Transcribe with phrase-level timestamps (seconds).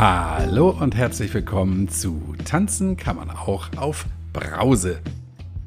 [0.00, 4.98] Hallo und herzlich willkommen zu Tanzen kann man auch auf Brause.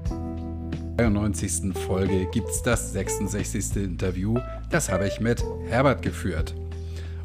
[0.10, 1.78] In der 93.
[1.78, 3.76] Folge gibt es das 66.
[3.76, 4.40] Interview.
[4.72, 6.56] Das habe ich mit Herbert geführt.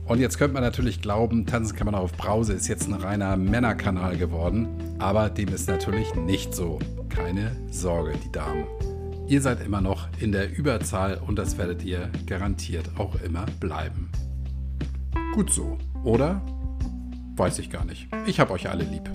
[0.04, 2.92] Und jetzt könnte man natürlich glauben, Tanzen kann man auch auf Brause ist jetzt ein
[2.92, 4.68] reiner Männerkanal geworden.
[4.98, 6.78] Aber dem ist natürlich nicht so.
[7.08, 8.66] Keine Sorge, die Damen.
[9.28, 14.10] Ihr seid immer noch in der Überzahl und das werdet ihr garantiert auch immer bleiben.
[15.32, 16.42] Gut so, oder?
[17.38, 18.08] Weiß ich gar nicht.
[18.26, 19.08] Ich habe euch alle lieb.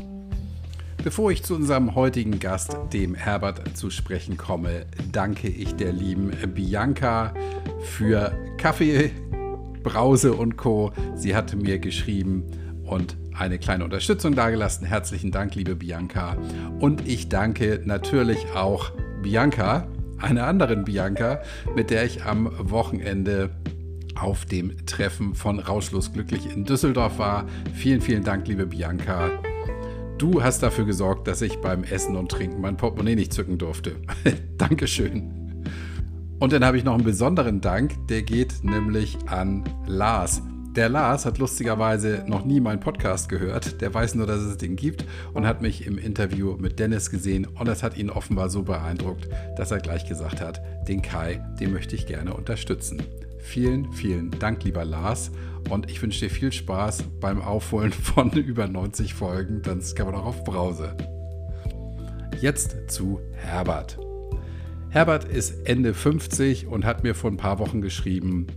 [1.04, 6.32] Bevor ich zu unserem heutigen Gast, dem Herbert, zu sprechen komme, danke ich der lieben
[6.56, 7.34] Bianca
[7.82, 9.12] für Kaffee,
[9.84, 10.94] Brause und Co.
[11.16, 12.46] Sie hatte mir geschrieben
[12.86, 14.88] und eine kleine Unterstützung dargelassen.
[14.88, 16.38] Herzlichen Dank, liebe Bianca.
[16.80, 19.86] Und ich danke natürlich auch Bianca,
[20.18, 21.42] einer anderen Bianca,
[21.76, 23.50] mit der ich am Wochenende
[24.16, 27.46] auf dem Treffen von Rauschlos Glücklich in Düsseldorf war.
[27.74, 29.32] Vielen, vielen Dank, liebe Bianca.
[30.18, 33.96] Du hast dafür gesorgt, dass ich beim Essen und Trinken mein Portemonnaie nicht zücken durfte.
[34.58, 35.44] Dankeschön.
[36.40, 40.42] Und dann habe ich noch einen besonderen Dank, der geht nämlich an Lars.
[40.76, 43.80] Der Lars hat lustigerweise noch nie meinen Podcast gehört.
[43.80, 47.46] Der weiß nur, dass es den gibt und hat mich im Interview mit Dennis gesehen
[47.46, 51.74] und das hat ihn offenbar so beeindruckt, dass er gleich gesagt hat, den Kai, den
[51.74, 53.04] möchte ich gerne unterstützen.
[53.44, 55.30] Vielen, vielen Dank, lieber Lars.
[55.70, 59.62] Und ich wünsche dir viel Spaß beim Aufholen von über 90 Folgen.
[59.62, 60.96] Dann kann man auch auf Brause.
[62.40, 64.00] Jetzt zu Herbert.
[64.90, 68.48] Herbert ist Ende 50 und hat mir vor ein paar Wochen geschrieben,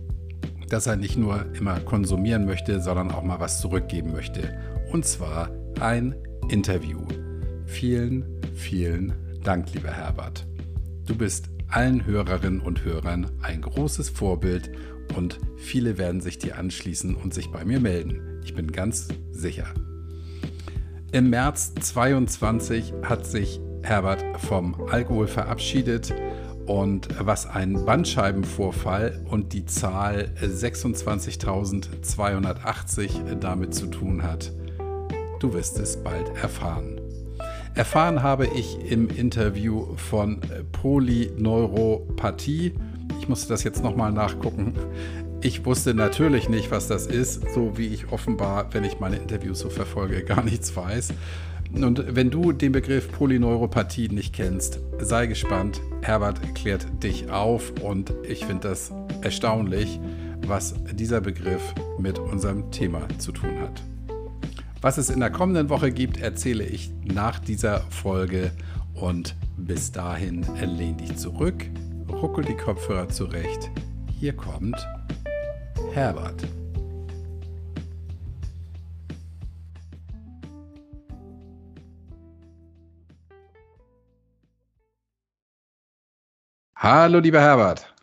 [0.69, 4.57] dass er nicht nur immer konsumieren möchte, sondern auch mal was zurückgeben möchte.
[4.91, 6.15] Und zwar ein
[6.49, 6.99] Interview.
[7.65, 10.47] Vielen, vielen Dank, lieber Herbert.
[11.05, 14.71] Du bist allen Hörerinnen und Hörern ein großes Vorbild
[15.15, 18.21] und viele werden sich dir anschließen und sich bei mir melden.
[18.43, 19.65] Ich bin ganz sicher.
[21.11, 26.13] Im März 22 hat sich Herbert vom Alkohol verabschiedet
[26.65, 34.51] und was ein Bandscheibenvorfall und die Zahl 26.280 damit zu tun hat,
[35.39, 37.06] du wirst es bald erfahren.
[37.77, 42.73] Erfahren habe ich im Interview von Polyneuropathie.
[43.19, 44.73] Ich musste das jetzt nochmal nachgucken.
[45.41, 49.59] Ich wusste natürlich nicht, was das ist, so wie ich offenbar, wenn ich meine Interviews
[49.59, 51.13] so verfolge, gar nichts weiß.
[51.75, 55.79] Und wenn du den Begriff Polyneuropathie nicht kennst, sei gespannt.
[56.01, 59.99] Herbert klärt dich auf und ich finde das erstaunlich,
[60.47, 63.83] was dieser Begriff mit unserem Thema zu tun hat.
[64.79, 68.51] Was es in der kommenden Woche gibt, erzähle ich nach dieser Folge.
[68.93, 71.65] Und bis dahin lehn dich zurück,
[72.11, 73.71] ruckel die Kopfhörer zurecht.
[74.19, 74.75] Hier kommt
[75.93, 76.43] Herbert.
[86.75, 87.93] Hallo, lieber Herbert.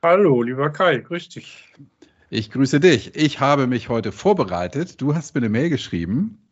[0.00, 1.68] Hallo, lieber Kai, grüß dich.
[2.34, 3.14] Ich grüße dich.
[3.14, 5.00] Ich habe mich heute vorbereitet.
[5.00, 6.42] Du hast mir eine Mail geschrieben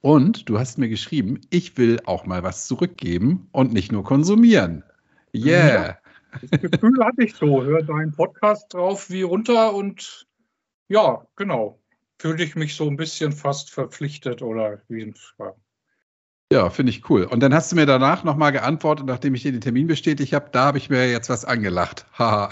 [0.00, 4.84] und du hast mir geschrieben, ich will auch mal was zurückgeben und nicht nur konsumieren.
[5.34, 5.66] Yeah.
[5.66, 5.98] Ja,
[6.48, 7.64] das Gefühl hatte ich so.
[7.64, 10.28] Hör deinen Podcast drauf wie runter und
[10.86, 11.80] ja, genau.
[12.20, 15.14] Fühle ich mich so ein bisschen fast verpflichtet oder wie ein
[16.52, 17.24] ja, finde ich cool.
[17.24, 20.50] Und dann hast du mir danach nochmal geantwortet, nachdem ich dir den Termin bestätigt habe,
[20.52, 22.06] da habe ich mir jetzt was angelacht.
[22.16, 22.50] Haha.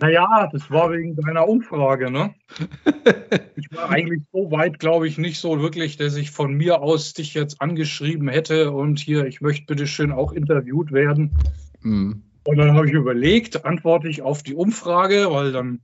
[0.00, 2.34] Naja, das war wegen deiner Umfrage, ne?
[3.56, 7.12] Ich war eigentlich so weit, glaube ich, nicht so wirklich, dass ich von mir aus
[7.12, 11.36] dich jetzt angeschrieben hätte und hier, ich möchte bitte schön auch interviewt werden.
[11.80, 12.22] Mhm.
[12.44, 15.80] Und dann habe ich überlegt, antworte ich auf die Umfrage, weil dann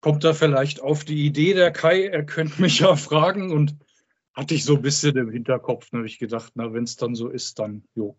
[0.00, 3.76] kommt er vielleicht auf die Idee, der Kai, er könnte mich ja fragen und
[4.34, 7.28] hatte ich so ein bisschen im Hinterkopf, habe ich gedacht, na, wenn es dann so
[7.28, 8.16] ist, dann jo.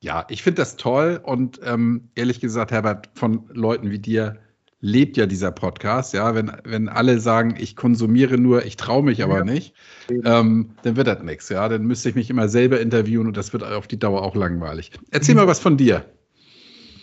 [0.00, 4.38] Ja, ich finde das toll und ähm, ehrlich gesagt, Herbert, von Leuten wie dir
[4.86, 6.14] lebt ja dieser Podcast.
[6.14, 9.44] Ja, wenn, wenn alle sagen, ich konsumiere nur, ich traue mich aber ja.
[9.44, 9.74] nicht,
[10.08, 11.48] ähm, dann wird das nichts.
[11.48, 14.36] Ja, dann müsste ich mich immer selber interviewen und das wird auf die Dauer auch
[14.36, 14.92] langweilig.
[15.10, 15.40] Erzähl mhm.
[15.40, 16.04] mal was von dir.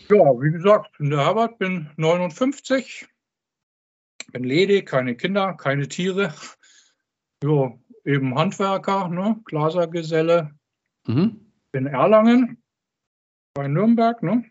[0.10, 3.06] Ja, wie gesagt, ich bin der Herbert, bin 59,
[4.32, 6.34] bin ledig, keine Kinder, keine Tiere.
[7.44, 7.74] Ja,
[8.06, 9.42] eben Handwerker, ne?
[9.46, 10.52] Glasergeselle.
[11.06, 11.40] Mhm.
[11.74, 12.64] In Erlangen,
[13.54, 14.46] bei Nürnberg, ne?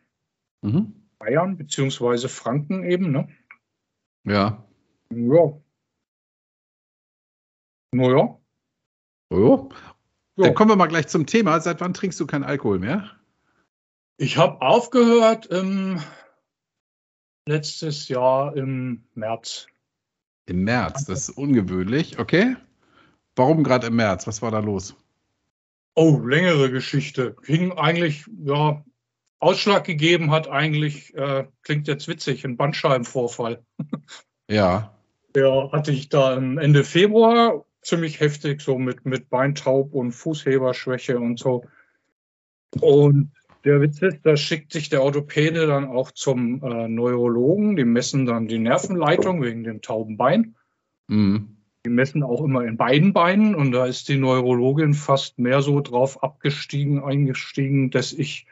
[0.62, 1.01] Mhm.
[1.22, 3.28] Bayern beziehungsweise Franken eben, ne?
[4.24, 4.66] Ja.
[5.10, 5.60] Ja.
[7.92, 8.38] Naja.
[9.30, 9.68] Oh.
[10.36, 10.44] Ja.
[10.46, 11.60] Dann kommen wir mal gleich zum Thema.
[11.60, 13.10] Seit wann trinkst du keinen Alkohol mehr?
[14.16, 16.00] Ich habe aufgehört im
[17.46, 19.66] letztes Jahr im März.
[20.46, 22.56] Im März, das ist ungewöhnlich, okay?
[23.36, 24.26] Warum gerade im März?
[24.26, 24.96] Was war da los?
[25.94, 27.36] Oh, längere Geschichte.
[27.42, 28.84] Ging eigentlich, ja,
[29.42, 33.62] Ausschlag gegeben hat eigentlich, äh, klingt jetzt witzig, ein Bandscheibenvorfall.
[34.50, 34.92] Ja.
[35.34, 41.38] Der hatte ich da Ende Februar ziemlich heftig, so mit, mit Beintaub und Fußheberschwäche und
[41.38, 41.64] so.
[42.78, 43.30] Und
[43.64, 47.76] der Witz ist, da schickt sich der Orthopäde dann auch zum äh, Neurologen.
[47.76, 50.56] Die messen dann die Nervenleitung wegen dem tauben Bein.
[51.06, 51.56] Mhm.
[51.86, 55.80] Die messen auch immer in beiden Beinen und da ist die Neurologin fast mehr so
[55.80, 58.46] drauf abgestiegen, eingestiegen, dass ich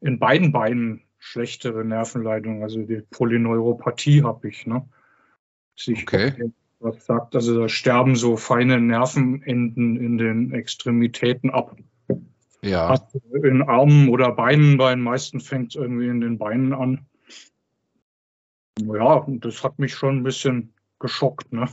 [0.00, 4.66] in beiden Beinen schlechtere Nervenleitung, also die Polyneuropathie habe ich.
[4.66, 4.88] Ne?
[5.76, 6.52] Sich okay.
[6.80, 11.76] was sagt, also da sterben so feine Nervenenden in den Extremitäten ab.
[12.62, 12.98] Ja.
[13.42, 17.06] In Armen oder Beinen, bei den meisten fängt es irgendwie in den Beinen an.
[18.78, 21.52] Ja, das hat mich schon ein bisschen geschockt.
[21.52, 21.68] Ne?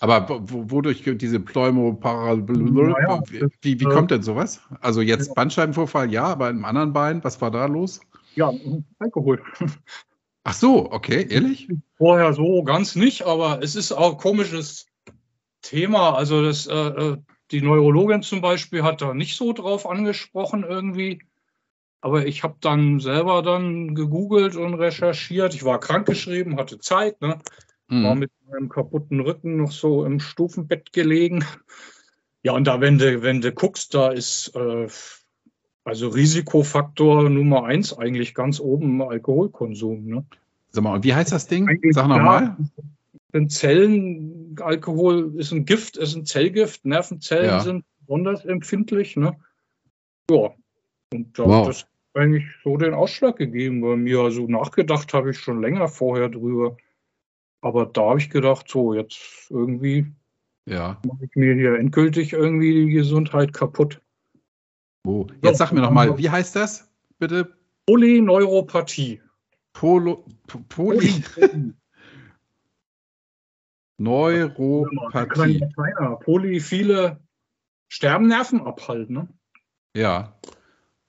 [0.00, 3.20] Aber wodurch diese Pneumoparalyse, naja,
[3.60, 4.62] wie, wie äh, kommt denn sowas?
[4.80, 8.00] Also jetzt Bandscheibenvorfall, ja, aber im anderen Bein, was war da los?
[8.34, 8.52] Ja,
[9.00, 9.42] Alkohol.
[10.44, 11.68] Ach so, okay, ehrlich?
[11.98, 14.86] Vorher so ganz nicht, aber es ist auch ein komisches
[15.60, 16.14] Thema.
[16.14, 17.16] Also das, äh, äh
[17.50, 21.20] die Neurologin zum Beispiel hat da nicht so drauf angesprochen irgendwie.
[22.00, 25.54] Aber ich habe dann selber dann gegoogelt und recherchiert.
[25.54, 27.40] Ich war krankgeschrieben, hatte Zeit, ne?
[27.90, 28.04] Mhm.
[28.04, 31.44] War mit meinem kaputten Rücken noch so im Stufenbett gelegen.
[32.42, 34.88] Ja, und da, wenn du, wenn du guckst, da ist äh,
[35.84, 40.06] also Risikofaktor Nummer eins eigentlich ganz oben Alkoholkonsum.
[40.06, 40.24] Ne?
[40.70, 41.68] Sag mal, wie heißt das Ding?
[41.68, 42.56] Eigentlich Sag nochmal
[43.32, 47.60] sind Zellen, Alkohol ist ein Gift, ist ein Zellgift, Nervenzellen ja.
[47.60, 49.16] sind besonders empfindlich.
[49.16, 49.36] Ne?
[50.30, 50.50] Ja,
[51.12, 51.60] und da wow.
[51.60, 54.20] hat das eigentlich so den Ausschlag gegeben bei mir.
[54.20, 56.76] Also nachgedacht habe ich schon länger vorher drüber.
[57.60, 60.06] Aber da habe ich gedacht, so, jetzt irgendwie
[60.66, 61.00] ja.
[61.06, 64.00] mache ich mir hier endgültig irgendwie die Gesundheit kaputt.
[65.06, 67.56] Oh, jetzt so, sag mir nochmal, wie heißt das, bitte?
[67.86, 69.20] Polyneuropathie.
[69.72, 70.24] Polo,
[70.68, 71.22] Poly.
[73.98, 75.60] Neuropathie.
[75.74, 77.20] Kleiner, Poly, viele
[77.88, 79.14] Sterbennerven abhalten.
[79.14, 79.28] Ne?
[79.94, 80.38] Ja.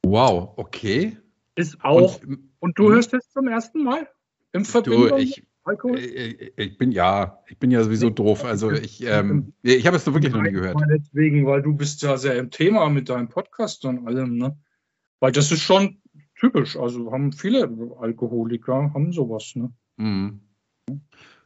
[0.04, 1.18] Wow, okay.
[1.56, 2.22] Ist auch.
[2.24, 4.10] Und, und du hörst es zum ersten Mal?
[4.52, 6.00] Im Verbindung du, ich, Alkohol?
[6.00, 8.44] Ich, äh, äh, ich bin ja, ich bin ja sowieso doof.
[8.46, 10.78] Also ich, ähm, ich habe es wirklich noch nie gehört.
[10.90, 14.58] Deswegen, weil du bist ja sehr im Thema mit deinem Podcast und allem, ne?
[15.20, 16.02] Weil das ist schon
[16.40, 16.76] typisch.
[16.76, 17.70] Also haben viele
[18.00, 19.72] Alkoholiker haben sowas, ne?
[19.98, 20.42] Mhm.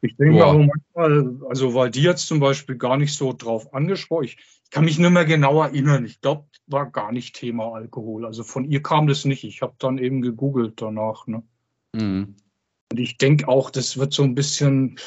[0.02, 0.52] Ich denke Boah.
[0.52, 4.70] aber manchmal, also weil die jetzt zum Beispiel gar nicht so drauf angesprochen, ich, ich
[4.70, 6.06] kann mich nicht mehr genau erinnern.
[6.06, 8.26] Ich glaube, war gar nicht Thema Alkohol.
[8.26, 9.44] Also von ihr kam das nicht.
[9.44, 11.28] Ich habe dann eben gegoogelt danach.
[11.28, 11.44] Ne?
[11.94, 12.36] Mhm.
[12.92, 15.00] Und ich denke auch, das wird so ein bisschen,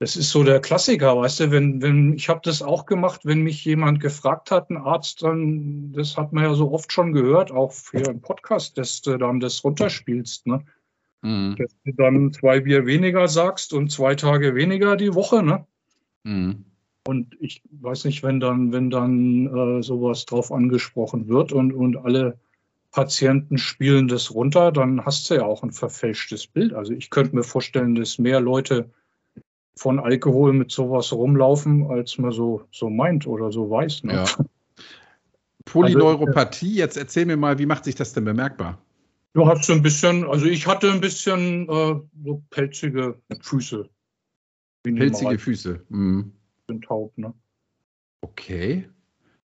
[0.00, 3.42] das ist so der Klassiker, weißt du, wenn, wenn, ich habe das auch gemacht, wenn
[3.42, 7.50] mich jemand gefragt hat, ein Arzt, dann, das hat man ja so oft schon gehört,
[7.50, 10.64] auch für einen Podcast, dass du dann das runterspielst, ne?
[11.22, 11.56] Mhm.
[11.58, 15.66] Dass du dann zwei Bier weniger sagst und zwei Tage weniger die Woche, ne?
[16.24, 16.64] Mhm.
[17.06, 21.96] Und ich weiß nicht, wenn dann, wenn dann äh, sowas drauf angesprochen wird und, und
[21.96, 22.38] alle
[22.90, 26.72] Patienten spielen das runter, dann hast du ja auch ein verfälschtes Bild.
[26.72, 28.90] Also ich könnte mir vorstellen, dass mehr Leute
[29.76, 34.04] von Alkohol mit sowas rumlaufen, als man so, so meint oder so weiß.
[34.04, 34.14] Ne?
[34.14, 34.24] Ja.
[35.64, 38.78] Polyneuropathie, also, jetzt erzähl mir mal, wie macht sich das denn bemerkbar?
[39.34, 43.88] Du hast so ein bisschen, also ich hatte ein bisschen äh, so pelzige Füße.
[44.82, 45.84] Pelzige Füße.
[45.90, 46.32] Mhm.
[46.66, 47.34] Sind taub, ne?
[48.22, 48.88] Okay.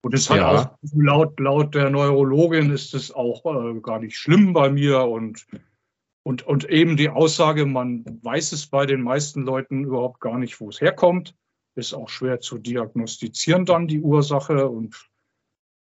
[0.04, 0.50] Und es hat ja.
[0.50, 5.46] auch laut, laut der Neurologin ist es auch äh, gar nicht schlimm bei mir und,
[6.24, 10.60] und, und eben die Aussage, man weiß es bei den meisten Leuten überhaupt gar nicht,
[10.60, 11.36] wo es herkommt,
[11.76, 15.08] ist auch schwer zu diagnostizieren dann die Ursache und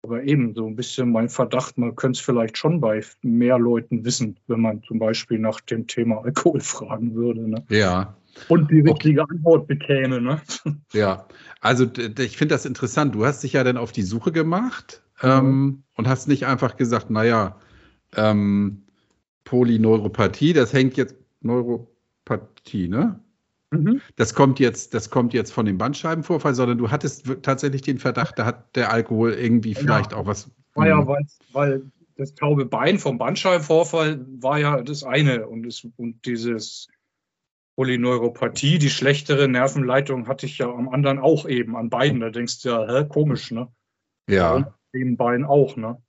[0.04, 4.04] aber eben so ein bisschen mein Verdacht, man könnte es vielleicht schon bei mehr Leuten
[4.04, 7.48] wissen, wenn man zum Beispiel nach dem Thema Alkohol fragen würde.
[7.48, 7.64] Ne?
[7.70, 8.16] Ja.
[8.48, 9.34] Und die richtige okay.
[9.36, 10.22] Antwort bekäme.
[10.22, 10.42] Ne?
[10.94, 11.26] Ja,
[11.62, 11.86] also
[12.20, 13.16] ich finde das interessant.
[13.16, 15.30] Du hast dich ja dann auf die Suche gemacht mhm.
[15.30, 17.58] ähm, und hast nicht einfach gesagt, naja,
[18.16, 18.84] ähm,
[19.46, 23.20] Polyneuropathie, das hängt jetzt Neuropathie, ne?
[23.72, 24.02] Mhm.
[24.18, 28.38] Das kommt jetzt, das kommt jetzt von dem Bandscheibenvorfall, sondern du hattest tatsächlich den Verdacht,
[28.38, 30.18] da hat der Alkohol irgendwie vielleicht ja.
[30.18, 30.52] auch was.
[30.76, 31.08] War ja, hm.
[31.08, 36.88] weil, weil das taube Bein vom Bandscheibenvorfall war ja das eine und, das, und dieses
[37.76, 42.20] Polyneuropathie, die schlechtere Nervenleitung hatte ich ja am anderen auch eben, an beiden.
[42.20, 43.68] Da denkst du ja, hä, komisch, ne?
[44.30, 44.56] Ja.
[44.56, 46.02] Und dem Bein auch, ne?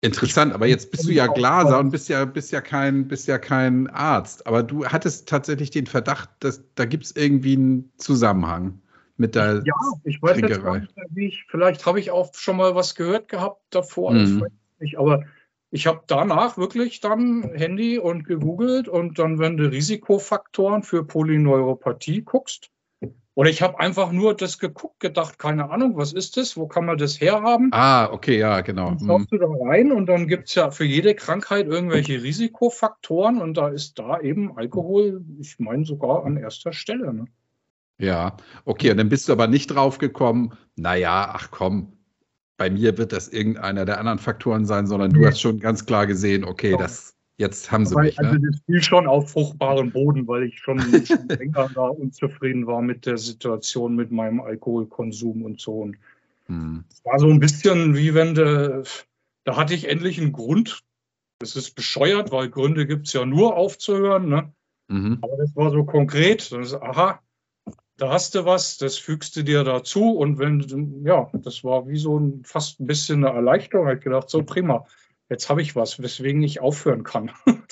[0.00, 3.36] Interessant, aber jetzt bist du ja Glaser und bist ja, bist ja kein, bist ja
[3.36, 4.46] kein Arzt.
[4.46, 8.80] Aber du hattest tatsächlich den Verdacht, dass da gibt es irgendwie einen Zusammenhang
[9.16, 9.74] mit der Ja,
[10.04, 10.78] ich weiß jetzt gar
[11.10, 14.42] nicht vielleicht habe ich auch schon mal was gehört gehabt davor, ich Mhm.
[14.42, 15.24] weiß nicht, aber
[15.70, 22.22] ich habe danach wirklich dann Handy und gegoogelt und dann, wenn du Risikofaktoren für Polyneuropathie
[22.22, 22.70] guckst,
[23.38, 26.86] und ich habe einfach nur das geguckt, gedacht, keine Ahnung, was ist das, wo kann
[26.86, 27.70] man das herhaben?
[27.72, 28.86] Ah, okay, ja, genau.
[28.86, 29.06] Dann Mhm.
[29.06, 33.56] schaust du da rein und dann gibt es ja für jede Krankheit irgendwelche Risikofaktoren und
[33.56, 37.14] da ist da eben Alkohol, ich meine sogar an erster Stelle.
[37.14, 37.26] Ne?
[37.98, 41.92] Ja, okay, und dann bist du aber nicht drauf gekommen, naja, ach komm,
[42.58, 46.06] bei mir wird das irgendeiner der anderen Faktoren sein, sondern du hast schon ganz klar
[46.06, 48.18] gesehen, okay, das, jetzt haben sie Weil, mich.
[48.18, 48.40] also Ne?
[48.50, 53.06] das fiel schon auf fruchtbaren Boden, weil ich schon, schon länger da unzufrieden war mit
[53.06, 55.72] der Situation, mit meinem Alkoholkonsum und so.
[55.72, 55.96] Und
[56.46, 56.84] Hm.
[56.90, 58.82] es war so ein bisschen wie wenn de,
[59.44, 60.82] da hatte ich endlich einen Grund.
[61.40, 64.28] Das ist bescheuert, weil Gründe gibt es ja nur aufzuhören.
[64.28, 64.52] Ne?
[64.88, 65.18] Mhm.
[65.20, 66.50] Aber das war so konkret.
[66.50, 67.20] Das, aha,
[67.98, 70.12] da hast du was, das fügst du dir dazu.
[70.12, 73.88] Und wenn, ja, das war wie so ein, fast ein bisschen eine Erleichterung.
[73.88, 74.86] Ich hab gedacht, so prima,
[75.28, 77.30] jetzt habe ich was, weswegen ich aufhören kann.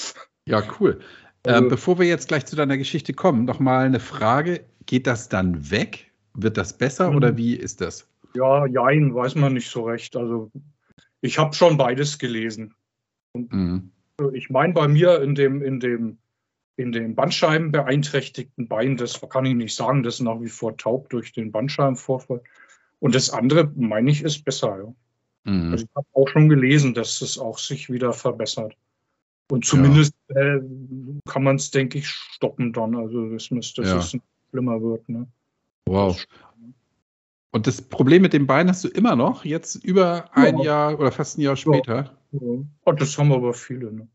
[0.49, 1.00] Ja, cool.
[1.45, 4.64] Also- ähm, bevor wir jetzt gleich zu deiner Geschichte kommen, noch mal eine Frage.
[4.87, 6.12] Geht das dann weg?
[6.35, 7.16] Wird das besser Mhm.
[7.16, 8.06] oder wie ist das?
[8.35, 10.14] Ja, jein, weiß man nicht so recht.
[10.14, 10.52] Also
[11.21, 12.75] ich habe schon beides gelesen.
[13.35, 13.90] Mhm.
[14.35, 16.18] Ich meine, bei mir in dem, in dem,
[16.76, 20.76] in dem Bandscheiben beeinträchtigten Bein, das kann ich nicht sagen, das ist nach wie vor
[20.76, 22.42] taub durch den Bandscheibenvorfall.
[23.00, 24.78] Und das andere, meine ich, ist besser.
[24.78, 25.52] Ja.
[25.52, 25.73] Mhm.
[25.73, 28.76] Also ich habe auch schon gelesen, dass es auch sich wieder verbessert.
[29.50, 30.59] Und zumindest äh,
[31.28, 32.97] kann man es, denke ich, stoppen dann.
[32.97, 33.99] Also das müsste, dass Ja.
[33.99, 34.16] es
[34.50, 35.09] schlimmer wird.
[35.09, 35.26] Ne?
[35.87, 36.21] Wow.
[37.52, 40.64] Und das Problem mit dem Bein hast du immer noch, jetzt über ein Ja.
[40.64, 42.16] Jahr oder fast ein Jahr später?
[42.33, 42.40] Ja.
[42.40, 43.92] Und das haben aber viele.
[43.92, 44.09] Ne?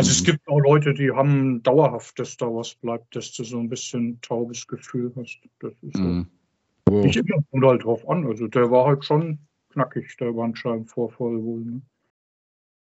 [0.00, 0.24] Also es Mhm.
[0.24, 4.18] gibt auch Leute, die haben dauerhaft, dass da was bleibt, dass du so ein bisschen
[4.22, 5.38] taubes Gefühl hast.
[5.58, 6.02] Das ist so.
[6.02, 6.26] Mhm.
[6.88, 7.04] Wow.
[7.04, 8.26] Nicht immer kommt halt drauf an.
[8.26, 9.38] Also der war halt schon
[9.74, 11.60] knackig, der Bandscheibenvorfall wohl.
[11.60, 11.82] Ne?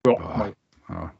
[0.07, 0.37] Ja, Ah.
[0.37, 0.53] mal.
[0.87, 1.13] Ja.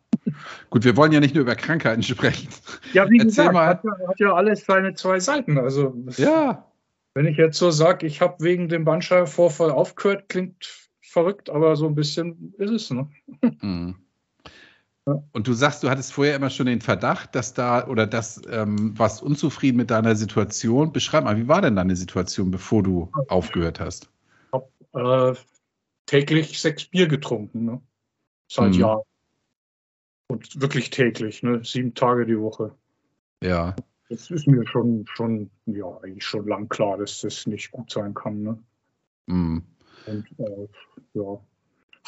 [0.70, 2.02] Gut, wir wollen ja nicht nur über Krankheiten
[2.48, 2.48] sprechen.
[2.94, 3.68] ja, wie Erzähl gesagt, mal.
[3.68, 5.58] Hat, ja, hat ja alles seine zwei Seiten.
[5.58, 6.66] Also Ja.
[7.14, 11.88] wenn ich jetzt so sage, ich habe wegen dem Bandscheibenvorfall aufgehört, klingt verrückt, aber so
[11.88, 12.90] ein bisschen ist es.
[12.90, 13.10] Ne?
[13.62, 13.96] Mhm.
[15.32, 18.98] Und du sagst, du hattest vorher immer schon den Verdacht, dass da oder dass ähm,
[18.98, 20.92] warst unzufrieden mit deiner Situation.
[20.92, 24.10] Beschreib mal, wie war denn deine Situation, bevor du aufgehört hast?
[24.94, 25.34] Äh,
[26.06, 27.66] täglich sechs Bier getrunken.
[27.66, 27.82] Ne?
[28.48, 28.80] Seit Mhm.
[28.80, 29.04] Jahren.
[30.28, 31.62] Und wirklich täglich, ne?
[31.64, 32.76] sieben Tage die Woche.
[33.44, 33.76] Ja.
[34.10, 38.14] Das ist mir schon, schon, ja, eigentlich schon lang klar, dass das nicht gut sein
[38.14, 38.42] kann.
[38.42, 38.64] Ne?
[39.28, 39.64] Mhm.
[40.08, 40.68] Und äh,
[41.14, 41.40] ja.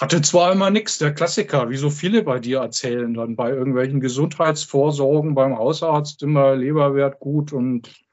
[0.01, 3.99] Hatte zwar immer nichts, der Klassiker, wie so viele bei dir erzählen, dann bei irgendwelchen
[3.99, 8.03] Gesundheitsvorsorgen beim Hausarzt immer Leberwert gut und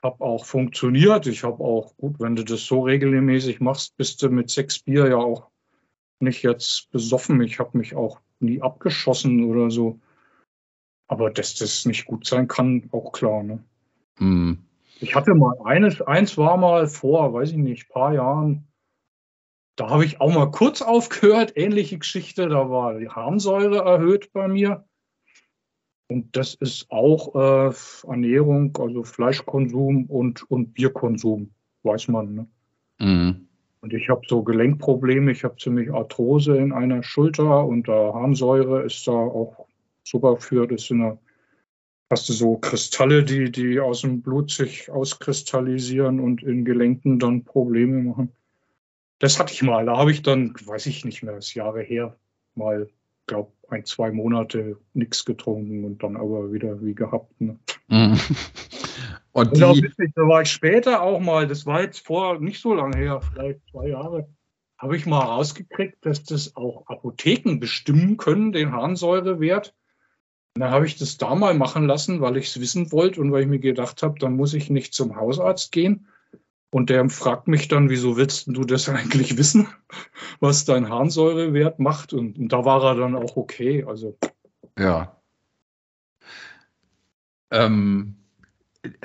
[0.00, 1.26] habe auch funktioniert.
[1.26, 5.08] Ich habe auch, gut, wenn du das so regelmäßig machst, bist du mit sechs Bier
[5.08, 5.48] ja auch
[6.20, 7.42] nicht jetzt besoffen.
[7.42, 9.98] Ich habe mich auch nie abgeschossen oder so.
[11.08, 13.42] Aber dass das nicht gut sein kann, auch klar.
[13.42, 13.58] Ne?
[14.20, 14.58] Mhm.
[15.00, 18.68] Ich hatte mal eines, eins war mal vor, weiß ich nicht, paar Jahren.
[19.76, 22.48] Da habe ich auch mal kurz aufgehört, ähnliche Geschichte.
[22.48, 24.84] Da war die Harnsäure erhöht bei mir.
[26.08, 27.74] Und das ist auch äh,
[28.06, 31.52] Ernährung, also Fleischkonsum und, und Bierkonsum,
[31.84, 32.34] weiß man.
[32.34, 32.46] Ne?
[33.00, 33.48] Mhm.
[33.80, 38.82] Und ich habe so Gelenkprobleme, ich habe ziemlich Arthrose in einer Schulter und da Harnsäure
[38.82, 39.66] ist da auch
[40.04, 40.66] super für.
[40.66, 41.18] Das sind
[42.12, 47.42] hast du so Kristalle, die, die aus dem Blut sich auskristallisieren und in Gelenken dann
[47.42, 48.30] Probleme machen.
[49.22, 51.80] Das hatte ich mal, da habe ich dann, weiß ich nicht mehr, das ist Jahre
[51.80, 52.16] her,
[52.56, 52.88] mal,
[53.26, 57.40] glaube ein, zwei Monate nichts getrunken und dann aber wieder wie gehabt.
[57.40, 57.56] Ne?
[57.86, 58.18] Mhm.
[59.34, 62.60] Und Und auch witzig, da war ich später auch mal, das war jetzt vor nicht
[62.60, 64.28] so lange her, vielleicht zwei Jahre,
[64.76, 69.72] habe ich mal rausgekriegt, dass das auch Apotheken bestimmen können, den Harnsäurewert.
[70.54, 73.32] Und dann habe ich das da mal machen lassen, weil ich es wissen wollte und
[73.32, 76.08] weil ich mir gedacht habe, dann muss ich nicht zum Hausarzt gehen.
[76.74, 79.68] Und der fragt mich dann, wieso willst du das eigentlich wissen,
[80.40, 82.14] was dein Harnsäurewert macht?
[82.14, 83.84] Und, und da war er dann auch okay.
[83.84, 84.16] Also
[84.78, 85.14] ja.
[87.50, 88.16] Ähm,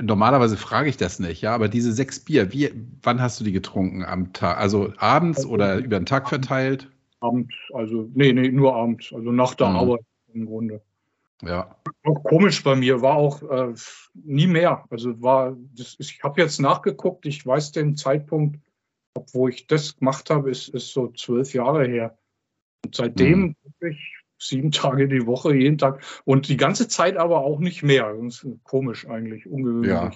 [0.02, 2.72] normalerweise frage ich das nicht, ja, aber diese sechs Bier, wie,
[3.04, 4.58] wann hast du die getrunken am Tag?
[4.58, 6.90] Also abends Also- oder über den Tag verteilt?
[7.20, 9.76] Abend, also nee, nee, nur abends, also nach der Mhm.
[9.76, 10.02] Arbeit
[10.34, 10.82] im Grunde.
[11.44, 11.76] Ja.
[12.04, 13.74] auch komisch bei mir, war auch äh,
[14.14, 14.86] nie mehr.
[14.90, 18.60] Also war, das ist, ich habe jetzt nachgeguckt, ich weiß den Zeitpunkt,
[19.34, 22.18] wo ich das gemacht habe, ist, ist so zwölf Jahre her.
[22.86, 26.04] Und seitdem wirklich sieben Tage die Woche, jeden Tag.
[26.26, 28.14] Und die ganze Zeit aber auch nicht mehr.
[28.14, 29.92] Das ist komisch eigentlich, ungewöhnlich.
[29.92, 30.12] Ja.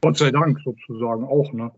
[0.00, 1.72] Gott sei Dank sozusagen auch, ne?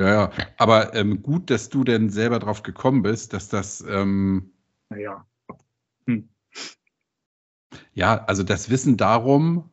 [0.00, 0.32] Ja, ja.
[0.56, 3.80] Aber ähm, gut, dass du denn selber drauf gekommen bist, dass das.
[3.80, 4.52] Ähm,
[4.90, 5.26] naja.
[6.06, 6.28] Hm.
[7.92, 9.70] Ja, also das Wissen darum,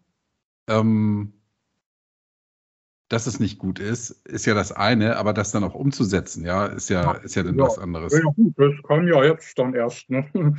[0.67, 1.33] ähm,
[3.07, 6.65] dass es nicht gut ist, ist ja das eine, aber das dann auch umzusetzen, ja,
[6.65, 8.13] ist ja, ist ja dann ja, was anderes.
[8.13, 10.25] Ja, gut, das kann ja jetzt dann erst, ne?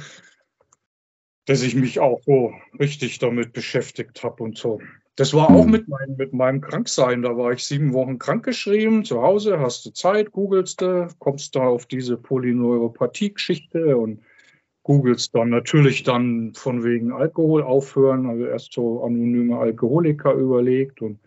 [1.46, 4.80] dass ich mich auch so richtig damit beschäftigt habe und so.
[5.14, 5.70] Das war auch hm.
[5.70, 7.22] mit, mein, mit meinem Kranksein.
[7.22, 11.60] Da war ich sieben Wochen krankgeschrieben, zu Hause, hast du Zeit, googelst du, kommst da
[11.60, 14.20] auf diese Polyneuropathie-Geschichte und
[14.86, 21.18] googelst dann natürlich dann von wegen Alkohol aufhören, also erst so anonyme Alkoholiker überlegt und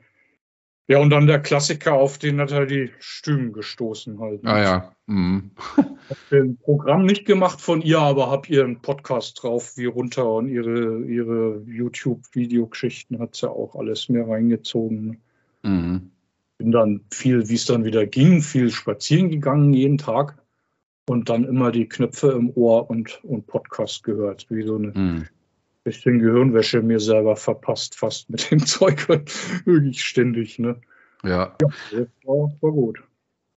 [0.87, 4.43] ja, und dann der Klassiker, auf den Nathalie Stüm gestoßen halt.
[4.43, 4.95] Ah ja.
[5.07, 5.51] Mhm.
[5.75, 10.47] Hab den Programm nicht gemacht von ihr, aber habe ihren Podcast drauf wie runter und
[10.47, 15.19] ihre, ihre YouTube-Videogeschichten hat sie auch alles mehr reingezogen.
[15.63, 16.11] Mhm.
[16.57, 20.41] Bin dann viel, wie es dann wieder ging, viel spazieren gegangen jeden Tag
[21.09, 25.27] und dann immer die Knöpfe im Ohr und, und Podcast gehört, wie so eine mhm
[25.89, 29.07] bisschen Gehirnwäsche mir selber verpasst, fast mit dem Zeug.
[29.65, 30.79] Wirklich ständig, ne?
[31.23, 31.55] Ja.
[31.91, 33.03] ja war, war gut.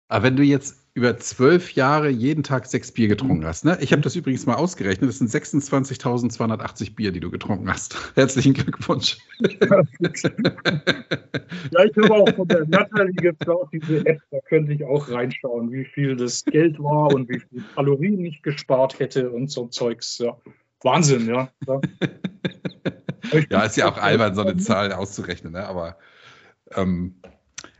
[0.09, 3.77] Aber wenn du jetzt über zwölf Jahre jeden Tag sechs Bier getrunken hast, ne?
[3.81, 5.09] Ich habe das übrigens mal ausgerechnet.
[5.09, 7.95] Das sind 26.280 Bier, die du getrunken hast.
[8.15, 9.17] Herzlichen Glückwunsch.
[9.39, 9.83] ja,
[11.83, 15.71] ich habe auch von der Natalie gibt auch diese App, da könnte ich auch reinschauen,
[15.71, 20.17] wie viel das Geld war und wie viel Kalorien ich gespart hätte und so Zeugs,
[20.17, 20.37] ja.
[20.81, 21.49] Wahnsinn, ja.
[23.49, 25.67] ja, ist ja auch albern, so eine Zahl auszurechnen, ne?
[25.67, 25.97] aber
[26.75, 27.15] ähm,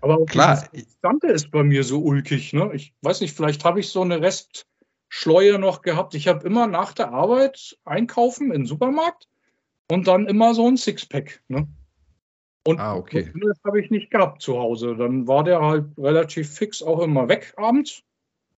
[0.02, 0.56] aber klar.
[0.56, 2.54] Das Konstante ist bei mir so ulkig.
[2.54, 2.72] Ne?
[2.74, 6.14] Ich weiß nicht, vielleicht habe ich so eine Restschleue noch gehabt.
[6.16, 9.28] Ich habe immer nach der Arbeit einkaufen im Supermarkt
[9.90, 11.42] und dann immer so ein Sixpack.
[11.48, 11.68] Ne?
[12.66, 13.32] Und ah, okay.
[13.34, 14.96] das habe ich nicht gehabt zu Hause.
[14.96, 18.04] Dann war der halt relativ fix auch immer weg abends.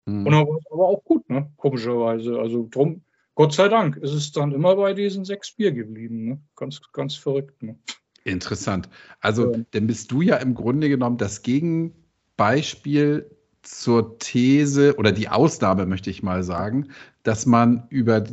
[0.07, 0.25] Hm.
[0.25, 1.51] Und dann war es aber auch gut, ne?
[1.57, 2.39] komischerweise.
[2.39, 3.03] Also drum,
[3.35, 6.25] Gott sei Dank ist es dann immer bei diesen sechs Bier geblieben.
[6.25, 6.41] Ne?
[6.55, 7.61] Ganz, ganz verrückt.
[7.63, 7.77] Ne?
[8.23, 8.89] Interessant.
[9.19, 9.59] Also, ja.
[9.71, 13.29] dann bist du ja im Grunde genommen das Gegenbeispiel
[13.63, 16.87] zur These oder die Ausnahme, möchte ich mal sagen,
[17.23, 18.23] dass man über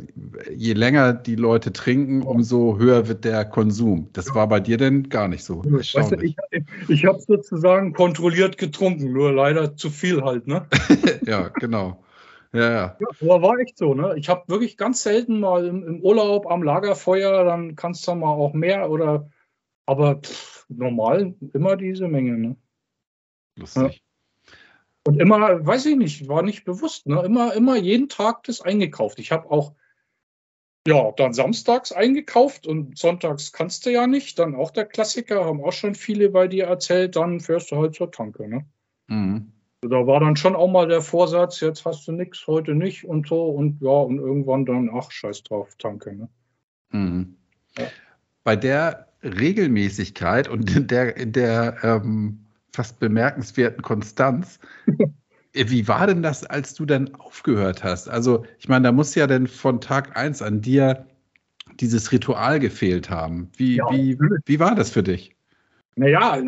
[0.51, 4.09] je länger die Leute trinken, umso höher wird der Konsum.
[4.13, 5.63] Das war bei dir denn gar nicht so.
[5.63, 6.35] Weißt du, ich,
[6.87, 10.65] ich habe sozusagen kontrolliert getrunken, nur leider zu viel halt, ne?
[11.25, 12.03] ja, genau.
[12.51, 12.97] Ja, ja.
[12.99, 14.15] ja aber war echt so, ne?
[14.17, 18.29] Ich habe wirklich ganz selten mal im, im, Urlaub am Lagerfeuer, dann kannst du mal
[18.29, 19.29] auch mehr oder,
[19.89, 22.55] aber pff, normal immer diese Menge, ne?
[23.55, 23.81] Lustig.
[23.95, 24.53] Ja.
[25.07, 27.23] Und immer, weiß ich nicht, war nicht bewusst, ne?
[27.23, 29.17] Immer, immer jeden Tag das eingekauft.
[29.17, 29.73] Ich habe auch,
[30.87, 34.37] ja, dann samstags eingekauft und sonntags kannst du ja nicht.
[34.37, 37.95] Dann auch der Klassiker, haben auch schon viele bei dir erzählt, dann fährst du halt
[37.95, 38.65] zur Tanke, ne?
[39.07, 39.51] Mhm.
[39.81, 43.27] Da war dann schon auch mal der Vorsatz, jetzt hast du nichts, heute nicht und
[43.27, 43.49] so.
[43.49, 46.15] Und ja, und irgendwann dann, ach, scheiß drauf, danke.
[46.15, 46.29] Ne?
[46.91, 47.37] Mhm.
[47.77, 47.87] Ja.
[48.43, 52.39] Bei der Regelmäßigkeit und in der, in der ähm,
[52.71, 54.59] fast bemerkenswerten Konstanz,
[55.53, 58.07] wie war denn das, als du dann aufgehört hast?
[58.09, 61.05] Also, ich meine, da muss ja dann von Tag 1 an dir
[61.79, 63.49] dieses Ritual gefehlt haben.
[63.57, 65.35] Wie, ja, wie, wie war das für dich?
[65.95, 66.41] Naja,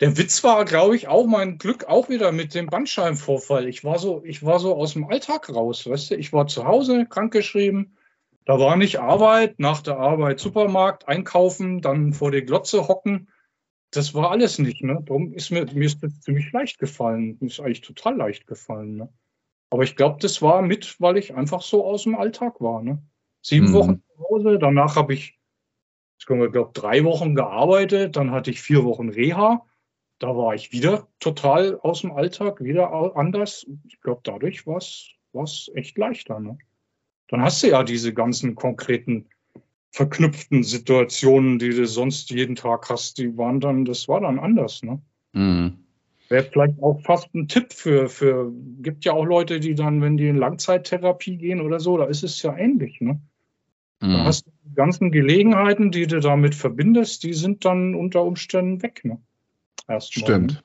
[0.00, 3.68] der Witz war, glaube ich, auch mein Glück auch wieder mit dem Bandscheibenvorfall.
[3.68, 6.14] Ich war so, ich war so aus dem Alltag raus, weißt du.
[6.16, 7.96] Ich war zu Hause, krankgeschrieben.
[8.44, 13.28] Da war nicht Arbeit, nach der Arbeit Supermarkt, einkaufen, dann vor der Glotze hocken.
[13.90, 15.02] Das war alles nicht, ne?
[15.04, 17.36] Darum ist mir, mir ist das ziemlich leicht gefallen.
[17.40, 19.12] Mir ist eigentlich total leicht gefallen, ne?
[19.70, 23.02] Aber ich glaube, das war mit, weil ich einfach so aus dem Alltag war, ne?
[23.42, 23.72] Sieben mhm.
[23.72, 25.38] Wochen zu Hause, danach habe ich,
[26.18, 29.64] ich glaube, drei Wochen gearbeitet, dann hatte ich vier Wochen Reha
[30.20, 33.66] da war ich wieder total aus dem Alltag, wieder anders.
[33.84, 36.38] Ich glaube, dadurch war es echt leichter.
[36.38, 36.58] Ne?
[37.30, 39.26] Dann hast du ja diese ganzen konkreten
[39.92, 44.82] verknüpften Situationen, die du sonst jeden Tag hast, die waren dann, das war dann anders.
[44.82, 45.00] Ne?
[45.32, 45.78] Mhm.
[46.28, 50.16] Wäre vielleicht auch fast ein Tipp für, für, gibt ja auch Leute, die dann, wenn
[50.16, 53.00] die in Langzeittherapie gehen oder so, da ist es ja ähnlich.
[53.00, 53.20] Ne?
[54.00, 54.12] Mhm.
[54.12, 58.82] Da hast du die ganzen Gelegenheiten, die du damit verbindest, die sind dann unter Umständen
[58.82, 59.04] weg.
[59.04, 59.20] Ne?
[59.88, 60.24] Erstmal.
[60.24, 60.62] Stimmt.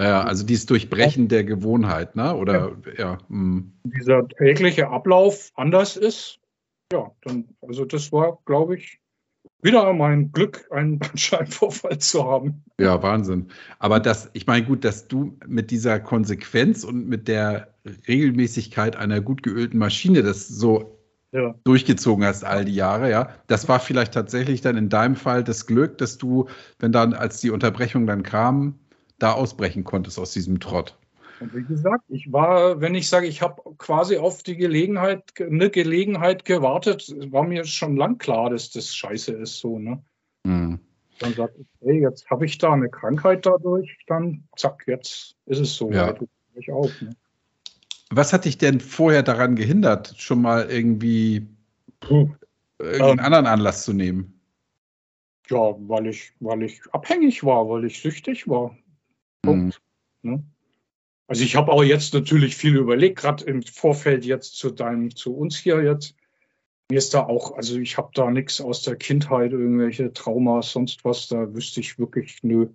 [0.00, 2.34] Ja, also dieses Durchbrechen der Gewohnheit, ne?
[2.34, 2.98] Oder ja.
[2.98, 3.72] ja hm.
[3.84, 6.38] Dieser tägliche Ablauf anders ist.
[6.90, 8.98] Ja, dann, also das war, glaube ich,
[9.62, 12.64] wieder mein Glück, einen Bandscheibenvorfall zu haben.
[12.80, 13.48] Ja, Wahnsinn.
[13.78, 17.74] Aber das, ich meine, gut, dass du mit dieser Konsequenz und mit der
[18.08, 20.98] Regelmäßigkeit einer gut geölten Maschine das so
[21.32, 21.54] ja.
[21.64, 23.28] durchgezogen hast all die Jahre, ja.
[23.48, 26.46] Das war vielleicht tatsächlich dann in deinem Fall das Glück, dass du,
[26.78, 28.78] wenn dann, als die Unterbrechung dann kam,
[29.20, 30.96] da ausbrechen konntest aus diesem Trott.
[31.40, 35.70] Und wie gesagt, ich war, wenn ich sage, ich habe quasi auf die Gelegenheit, eine
[35.70, 40.02] Gelegenheit gewartet, war mir schon lang klar, dass das scheiße ist so, ne?
[40.44, 40.80] Mhm.
[41.18, 45.60] Dann sagt ich, hey, jetzt habe ich da eine Krankheit dadurch, dann zack, jetzt ist
[45.60, 45.90] es so.
[45.90, 46.14] Ja.
[46.54, 47.14] Ich auch, ne?
[48.10, 51.46] Was hat dich denn vorher daran gehindert, schon mal irgendwie
[52.06, 52.34] hm.
[52.78, 54.40] irgendeinen ähm, anderen Anlass zu nehmen?
[55.48, 58.76] Ja, weil ich, weil ich abhängig war, weil ich süchtig war.
[59.42, 59.80] Punkt.
[60.22, 60.30] Mhm.
[60.30, 60.44] Ne?
[61.26, 65.36] Also ich habe auch jetzt natürlich viel überlegt, gerade im Vorfeld jetzt zu deinem, zu
[65.36, 66.16] uns hier jetzt.
[66.90, 71.04] Mir ist da auch, also ich habe da nichts aus der Kindheit, irgendwelche Traumas, sonst
[71.04, 72.66] was, da wüsste ich wirklich, nö.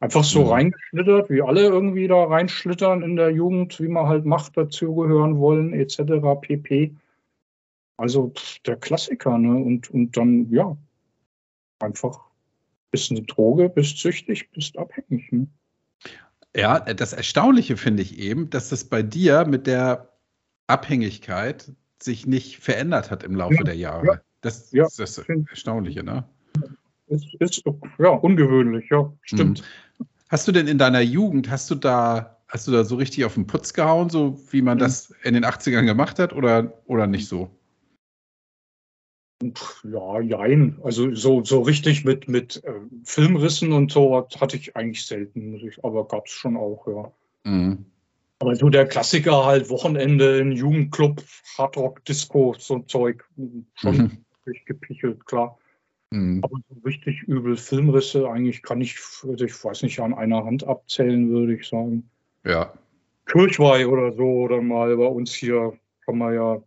[0.00, 0.48] Einfach so mhm.
[0.48, 5.72] reingeschlittert, wie alle irgendwie da reinschlittern in der Jugend, wie man halt macht, dazugehören wollen,
[5.72, 6.00] etc.
[6.40, 6.96] pp.
[7.96, 8.32] Also
[8.66, 9.54] der Klassiker, ne?
[9.62, 10.76] Und, und dann, ja,
[11.78, 12.18] einfach
[12.90, 15.30] bist eine Droge, bist süchtig, bist abhängig.
[15.30, 15.46] Ne?
[16.56, 20.10] Ja, das Erstaunliche finde ich eben, dass das bei dir mit der
[20.66, 24.06] Abhängigkeit sich nicht verändert hat im Laufe ja, der Jahre.
[24.06, 26.24] Ja, das, ja, ist das Erstaunliche, ne?
[27.06, 27.62] Ist, ist
[27.98, 29.62] ja ungewöhnlich, ja, stimmt.
[29.98, 30.06] Mhm.
[30.28, 33.34] Hast du denn in deiner Jugend, hast du da, hast du da so richtig auf
[33.34, 34.80] den Putz gehauen, so wie man mhm.
[34.80, 37.50] das in den 80ern gemacht hat, oder, oder nicht so?
[39.84, 40.78] Ja, jein.
[40.82, 42.72] Also so, so richtig mit, mit äh,
[43.04, 47.12] Filmrissen und so hatte ich eigentlich selten, aber gab es schon auch, ja.
[47.50, 47.86] Mhm.
[48.38, 51.22] Aber so der Klassiker halt Wochenende in Jugendclub,
[51.56, 53.24] Hardrock, Disco, so Zeug,
[53.74, 54.54] schon mhm.
[54.66, 55.58] gepichelt, klar.
[56.10, 56.40] Mhm.
[56.42, 61.30] Aber so richtig übel Filmrisse eigentlich kann ich, ich weiß nicht, an einer Hand abzählen,
[61.30, 62.10] würde ich sagen.
[62.44, 62.72] Ja.
[63.26, 65.72] Kirchweih oder so, oder mal bei uns hier
[66.04, 66.62] kann man ja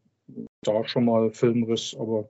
[0.61, 2.29] da schon mal Filmriss, aber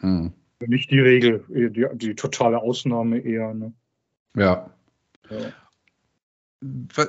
[0.00, 0.32] Mhm.
[0.60, 3.52] Nicht die Regel, die, die totale Ausnahme eher.
[3.54, 3.72] Ne?
[4.36, 4.70] Ja.
[5.30, 5.52] ja.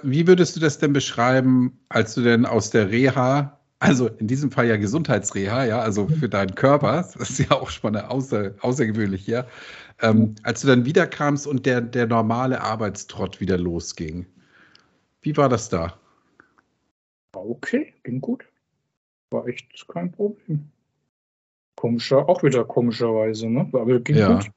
[0.03, 4.51] Wie würdest du das denn beschreiben, als du denn aus der Reha, also in diesem
[4.51, 9.23] Fall ja Gesundheitsreha, ja, also für deinen Körper, das ist ja auch schon außer, außergewöhnlich
[9.23, 9.47] hier,
[10.01, 14.25] ähm, als du dann wiederkamst und der, der normale Arbeitstrott wieder losging.
[15.21, 15.97] Wie war das da?
[17.33, 18.45] Okay, ging gut.
[19.29, 20.69] War echt kein Problem.
[21.75, 23.69] Komischer, auch wieder komischerweise, ne?
[23.73, 24.35] Aber ging ja.
[24.35, 24.51] gut.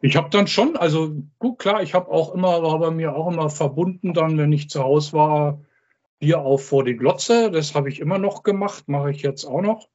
[0.00, 3.32] Ich habe dann schon, also gut, klar, ich habe auch immer, war bei mir auch
[3.32, 5.60] immer verbunden dann, wenn ich zu Hause war,
[6.18, 7.50] Bier auf vor die Glotze.
[7.50, 9.88] Das habe ich immer noch gemacht, mache ich jetzt auch noch.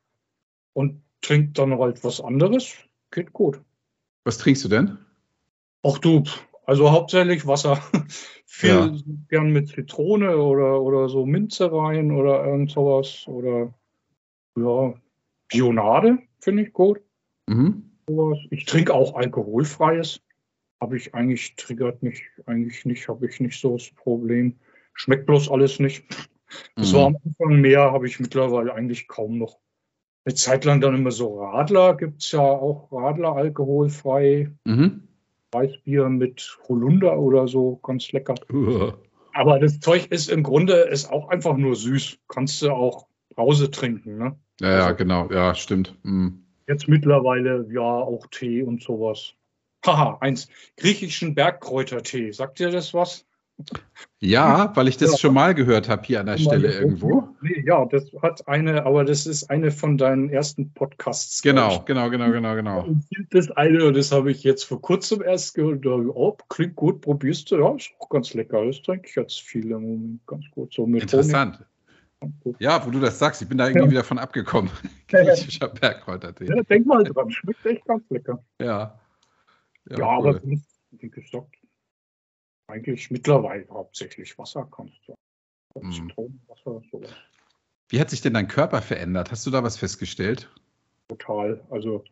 [0.74, 2.74] Und trinke dann halt was anderes.
[3.12, 3.62] Geht gut.
[4.24, 4.98] Was trinkst du denn?
[5.84, 6.24] Ach du,
[6.66, 7.82] also hauptsächlich Wasser.
[8.46, 8.92] Viel ja.
[9.30, 13.26] gern mit Zitrone oder, oder so Minze rein oder irgend sowas.
[13.28, 13.74] Oder
[14.56, 14.94] ja,
[15.50, 17.02] Bionade finde ich gut.
[17.48, 17.92] Mhm.
[18.50, 20.22] Ich trinke auch alkoholfreies.
[20.82, 24.56] Habe ich eigentlich, triggert mich eigentlich nicht, habe ich nicht so das Problem.
[24.94, 26.06] Schmeckt bloß alles nicht.
[26.76, 26.96] Das mhm.
[26.96, 29.60] war am Anfang mehr, habe ich mittlerweile eigentlich kaum noch.
[30.26, 34.52] Eine Zeit lang dann immer so Radler, gibt es ja auch Radler alkoholfrei.
[34.66, 35.08] Mhm.
[35.52, 38.36] Weißbier mit Holunder oder so, ganz lecker.
[38.52, 38.92] Uh.
[39.34, 42.20] Aber das Zeug ist im Grunde ist auch einfach nur süß.
[42.28, 44.38] Kannst du auch Brause trinken, ne?
[44.60, 45.96] Ja, ja, also, genau, ja, stimmt.
[46.04, 46.44] Mhm.
[46.68, 49.34] Jetzt mittlerweile ja auch Tee und sowas.
[49.86, 50.50] Haha, eins.
[50.78, 52.32] Griechischen Bergkräutertee.
[52.32, 53.26] Sagt dir das was?
[54.20, 55.18] Ja, weil ich das ja.
[55.18, 57.30] schon mal gehört habe hier an der Stelle irgendwo.
[57.42, 61.42] Nee, ja, das hat eine, aber das ist eine von deinen ersten Podcasts.
[61.42, 62.88] Genau, genau, genau, genau, genau.
[63.32, 65.86] Das eine, das habe ich jetzt vor kurzem erst gehört.
[65.86, 67.58] Oh, klingt gut, probierst du.
[67.58, 68.66] Ja, ist auch ganz lecker.
[68.66, 70.74] Das trinke ich jetzt viel im Moment ganz gut.
[70.74, 71.56] So mit Interessant.
[71.56, 71.68] Honig.
[72.60, 73.92] Ja, wo du das sagst, ich bin da irgendwie ja.
[73.92, 74.72] wieder von abgekommen.
[75.08, 76.46] Griechischer Bergkräutertee.
[76.46, 78.44] Ja, denk mal dran, schmeckt echt ganz lecker.
[78.60, 79.00] Ja.
[79.90, 80.30] Ja, ja cool.
[80.30, 80.42] aber
[80.92, 81.56] wie gesagt,
[82.68, 85.16] eigentlich mittlerweile hauptsächlich Wasser kannst du.
[85.80, 86.12] Mhm.
[86.48, 87.12] Wasser, sowas.
[87.90, 89.32] Wie hat sich denn dein Körper verändert?
[89.32, 90.50] Hast du da was festgestellt?
[91.08, 91.66] Total.
[91.70, 92.04] Also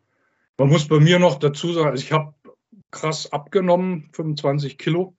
[0.56, 2.34] man muss bei mir noch dazu sagen, also ich habe
[2.90, 5.14] krass abgenommen, 25 Kilo.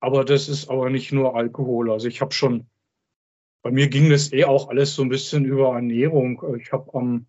[0.00, 1.90] Aber das ist aber nicht nur Alkohol.
[1.90, 2.66] Also ich habe schon
[3.68, 6.42] bei mir ging das eh auch alles so ein bisschen über Ernährung.
[6.58, 7.26] Ich habe am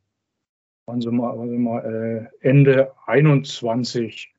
[0.86, 4.34] also mal, also mal, äh, Ende 21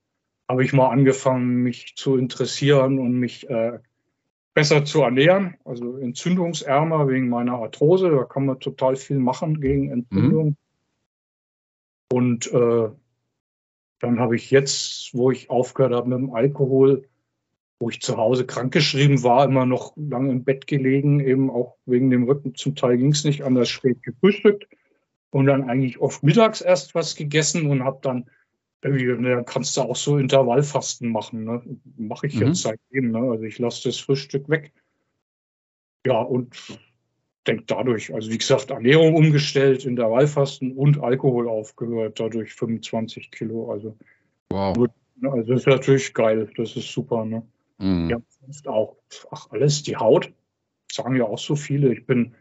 [0.48, 3.80] habe ich mal angefangen, mich zu interessieren und mich äh,
[4.54, 8.10] besser zu ernähren, also entzündungsärmer wegen meiner Arthrose.
[8.10, 10.46] Da kann man total viel machen gegen Entzündung.
[10.46, 10.56] Mhm.
[12.12, 12.88] Und äh,
[13.98, 17.09] dann habe ich jetzt, wo ich aufgehört habe mit dem Alkohol,
[17.80, 22.10] wo ich zu Hause krankgeschrieben war, immer noch lange im Bett gelegen, eben auch wegen
[22.10, 22.54] dem Rücken.
[22.54, 24.68] Zum Teil ging es nicht anders spät gefrühstückt
[25.30, 28.30] und dann eigentlich oft mittags erst was gegessen und habe dann
[28.82, 31.44] dann kannst du auch so Intervallfasten machen.
[31.44, 31.62] Ne?
[31.98, 32.48] Mache ich mhm.
[32.48, 33.10] jetzt seitdem.
[33.10, 33.18] Ne?
[33.18, 34.72] Also ich lasse das Frühstück weg.
[36.06, 36.56] Ja, und
[37.46, 43.70] denke dadurch, also wie gesagt, Ernährung umgestellt, Intervallfasten und Alkohol aufgehört, dadurch 25 Kilo.
[43.70, 43.96] Also,
[44.48, 44.74] wow.
[45.16, 47.26] Ne, also das ist natürlich geil, das ist super.
[47.26, 47.42] Ne?
[47.80, 48.10] Mhm.
[48.10, 48.96] Ja, sonst auch,
[49.30, 50.32] ach alles, die Haut,
[50.92, 51.92] sagen ja auch so viele.
[51.92, 52.34] Ich bin,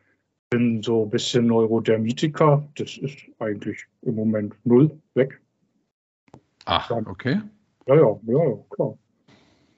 [0.50, 5.42] bin so ein bisschen Neurodermitiker, das ist eigentlich im Moment null weg.
[6.66, 7.42] Ach, okay.
[7.88, 8.98] Ja, ja, ja, klar.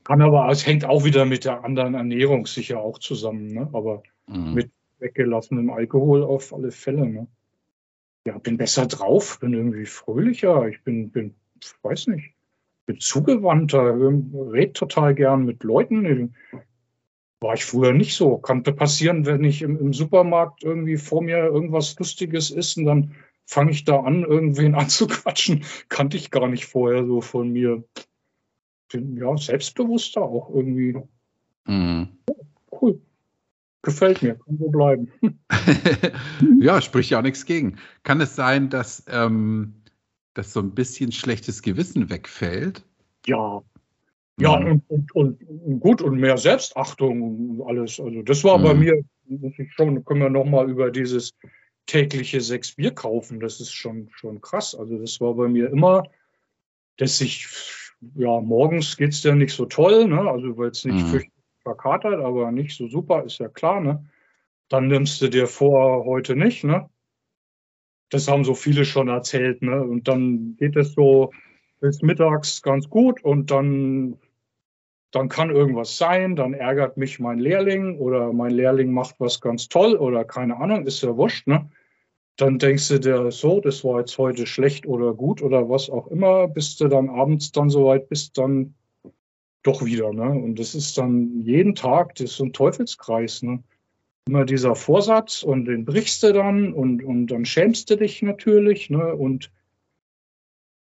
[0.04, 3.70] Kann aber, es hängt auch wieder mit der anderen Ernährung sicher auch zusammen, ne?
[3.72, 4.56] aber mhm.
[4.56, 7.06] mit weggelassenem Alkohol auf alle Fälle.
[7.06, 7.28] Ne?
[8.26, 12.34] Ja, bin besser drauf, bin irgendwie fröhlicher, ich bin, bin, ich weiß nicht,
[12.92, 13.96] bin zugewandter,
[14.52, 16.36] red total gern mit Leuten.
[17.40, 18.38] War ich früher nicht so.
[18.38, 23.16] Kann passieren, wenn ich im, im Supermarkt irgendwie vor mir irgendwas Lustiges ist und dann
[23.46, 25.64] fange ich da an, irgendwen anzuquatschen.
[25.90, 27.84] Kannte ich gar nicht vorher so von mir.
[28.92, 30.98] Bin ja selbstbewusster auch irgendwie.
[31.66, 32.10] Mhm.
[32.82, 33.00] Cool.
[33.84, 35.12] Gefällt mir, kann so bleiben.
[36.60, 37.78] ja, spricht ja auch nichts gegen.
[38.04, 39.81] Kann es sein, dass, ähm,
[40.34, 42.84] dass so ein bisschen schlechtes Gewissen wegfällt?
[43.26, 43.62] Ja.
[44.40, 48.00] Ja, und, und, und, gut und mehr Selbstachtung und alles.
[48.00, 48.64] Also das war mhm.
[48.64, 51.32] bei mir, muss ich schon, können wir nochmal über dieses
[51.86, 53.40] tägliche sechs Bier kaufen.
[53.40, 54.74] Das ist schon, schon krass.
[54.74, 56.04] Also das war bei mir immer,
[56.98, 57.46] dass ich,
[58.16, 60.22] ja, morgens geht es ja nicht so toll, ne?
[60.22, 61.22] Also weil es nicht mhm
[61.62, 64.06] verkatert, aber nicht so super, ist ja klar, ne?
[64.70, 66.90] Dann nimmst du dir vor, heute nicht, ne?
[68.12, 69.82] Das haben so viele schon erzählt, ne?
[69.82, 71.32] Und dann geht es so
[71.80, 74.20] bis mittags ganz gut und dann,
[75.12, 79.68] dann kann irgendwas sein, dann ärgert mich mein Lehrling oder mein Lehrling macht was ganz
[79.68, 81.70] toll oder keine Ahnung, ist ja wurscht, ne?
[82.38, 86.08] Dann denkst du dir so, das war jetzt heute schlecht oder gut oder was auch
[86.08, 88.76] immer, bis du dann abends dann soweit bist, dann
[89.64, 90.12] doch wieder.
[90.14, 90.30] Ne?
[90.30, 93.44] Und das ist dann jeden Tag, das ist so ein Teufelskreis.
[93.44, 93.64] Ne?
[94.28, 98.90] Immer dieser Vorsatz und den brichst du dann und, und dann schämst du dich natürlich
[98.90, 99.16] ne?
[99.16, 99.52] und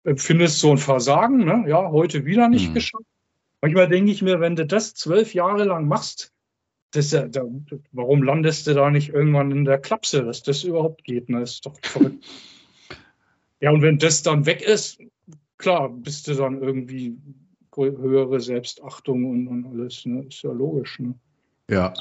[0.05, 1.45] empfindest so ein Versagen.
[1.45, 1.65] Ne?
[1.69, 2.75] Ja, heute wieder nicht mhm.
[2.75, 3.05] geschafft.
[3.61, 6.33] Manchmal denke ich mir, wenn du das zwölf Jahre lang machst,
[6.93, 7.43] das, da,
[7.93, 11.29] warum landest du da nicht irgendwann in der Klapse, dass das überhaupt geht?
[11.29, 11.41] Ne?
[11.41, 12.25] Das ist doch verrückt.
[13.61, 14.99] ja, und wenn das dann weg ist,
[15.59, 17.19] klar, bist du dann irgendwie
[17.77, 20.07] höhere Selbstachtung und, und alles.
[20.07, 20.25] Ne?
[20.25, 20.99] Ist ja logisch.
[20.99, 21.15] Ne?
[21.71, 21.93] Ja.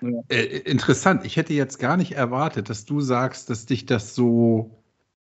[0.00, 0.22] Ja.
[0.28, 1.24] Äh, interessant.
[1.24, 4.82] Ich hätte jetzt gar nicht erwartet, dass du sagst, dass dich das so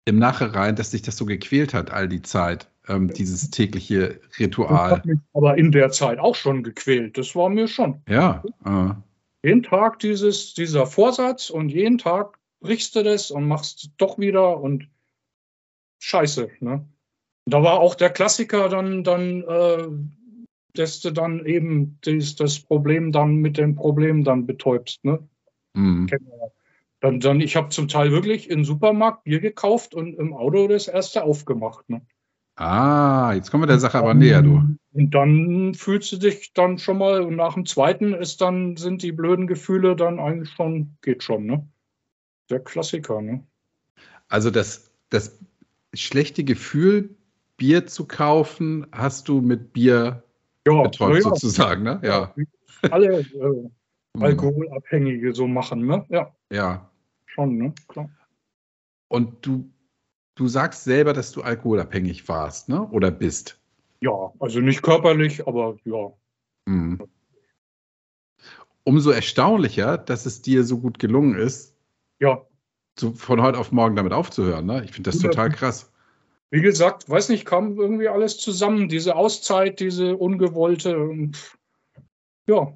[0.04, 4.90] im Nachhinein, dass dich das so gequält hat, all die Zeit, ähm, dieses tägliche Ritual.
[4.90, 7.18] Das hat mich aber in der Zeit auch schon gequält.
[7.18, 8.00] Das war mir schon.
[8.08, 8.42] Ja.
[8.64, 8.94] Äh.
[9.46, 14.60] Jeden Tag dieses, dieser Vorsatz und jeden Tag brichst du das und machst doch wieder
[14.60, 14.88] und
[15.98, 16.48] Scheiße.
[16.60, 16.86] Ne?
[17.46, 19.88] Da war auch der Klassiker dann, dann äh,
[20.78, 25.04] dass du dann eben das, das Problem dann mit dem Problem dann betäubst.
[25.04, 25.26] Ne?
[25.74, 26.08] Mhm.
[27.00, 30.88] Dann, dann, ich habe zum Teil wirklich im Supermarkt Bier gekauft und im Auto das
[30.88, 31.88] erste aufgemacht.
[31.88, 32.00] Ne?
[32.56, 34.62] Ah, jetzt kommen wir der Sache aber näher, du.
[34.92, 39.02] Und dann fühlst du dich dann schon mal, und nach dem zweiten ist dann, sind
[39.02, 41.68] die blöden Gefühle dann eigentlich schon, geht schon, ne?
[42.48, 43.46] Der Klassiker, ne?
[44.28, 45.38] Also das, das
[45.92, 47.14] schlechte Gefühl
[47.58, 50.22] Bier zu kaufen, hast du mit Bier
[50.66, 51.22] ja, betäubt, ja.
[51.22, 52.00] sozusagen, ne?
[52.02, 52.34] Ja.
[52.90, 53.70] Alle äh,
[54.20, 56.04] Alkoholabhängige so machen, ne?
[56.08, 56.34] Ja.
[56.50, 56.90] Ja.
[57.26, 57.74] Schon, ne?
[57.88, 58.10] Klar.
[59.08, 59.70] Und du,
[60.34, 62.82] du sagst selber, dass du alkoholabhängig warst, ne?
[62.88, 63.60] Oder bist?
[64.00, 66.12] Ja, also nicht körperlich, aber ja.
[66.66, 67.00] Mhm.
[68.84, 71.74] Umso erstaunlicher, dass es dir so gut gelungen ist,
[72.20, 72.40] ja.
[72.94, 74.66] zu, von heute auf morgen damit aufzuhören.
[74.66, 74.84] Ne?
[74.84, 75.90] Ich finde das total krass
[76.50, 78.88] wie gesagt, weiß nicht, kam irgendwie alles zusammen.
[78.88, 80.98] Diese Auszeit, diese ungewollte.
[80.98, 81.56] Und,
[82.46, 82.72] ja.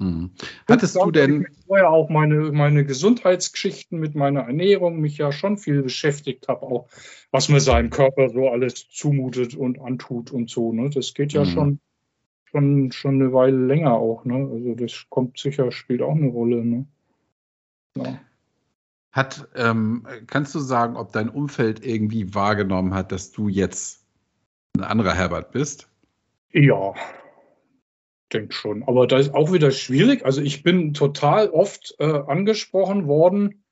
[0.00, 0.30] Hm.
[0.68, 1.42] Hattest du denn.
[1.42, 6.62] Ich vorher auch meine, meine Gesundheitsgeschichten mit meiner Ernährung mich ja schon viel beschäftigt habe,
[6.62, 6.88] auch
[7.32, 10.72] was mir seinem Körper so alles zumutet und antut und so.
[10.72, 10.88] Ne?
[10.88, 11.50] Das geht ja hm.
[11.50, 11.80] schon,
[12.44, 14.24] schon, schon eine Weile länger auch.
[14.24, 14.48] Ne?
[14.50, 16.64] Also das kommt sicher, spielt auch eine Rolle.
[16.64, 16.86] Ne?
[17.96, 18.20] Ja.
[19.12, 24.06] Hat, ähm, kannst du sagen, ob dein Umfeld irgendwie wahrgenommen hat, dass du jetzt
[24.76, 25.88] ein anderer Herbert bist?
[26.52, 26.94] Ja,
[28.32, 28.82] denke schon.
[28.84, 30.24] Aber da ist auch wieder schwierig.
[30.24, 33.64] Also ich bin total oft äh, angesprochen worden,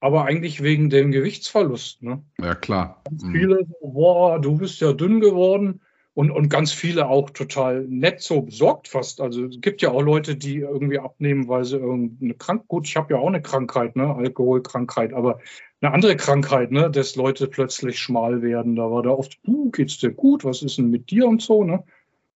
[0.00, 2.02] aber eigentlich wegen dem Gewichtsverlust.
[2.02, 2.22] Ne?
[2.38, 3.02] Ja, klar.
[3.04, 3.32] Ganz mhm.
[3.32, 5.80] viele so, boah, du bist ja dünn geworden.
[6.16, 9.20] Und, und ganz viele auch total nett so besorgt fast.
[9.20, 12.96] Also es gibt ja auch Leute, die irgendwie abnehmen, weil sie irgendeine Krankheit, gut, ich
[12.96, 15.40] habe ja auch eine Krankheit, ne, Alkoholkrankheit, aber
[15.82, 18.76] eine andere Krankheit, ne, dass Leute plötzlich schmal werden.
[18.76, 21.64] Da war da oft, uh, geht's dir gut, was ist denn mit dir und so,
[21.64, 21.84] ne?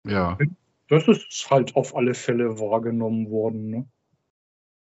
[0.06, 0.36] Ja.
[0.88, 3.86] Das ist halt auf alle Fälle wahrgenommen worden, ne?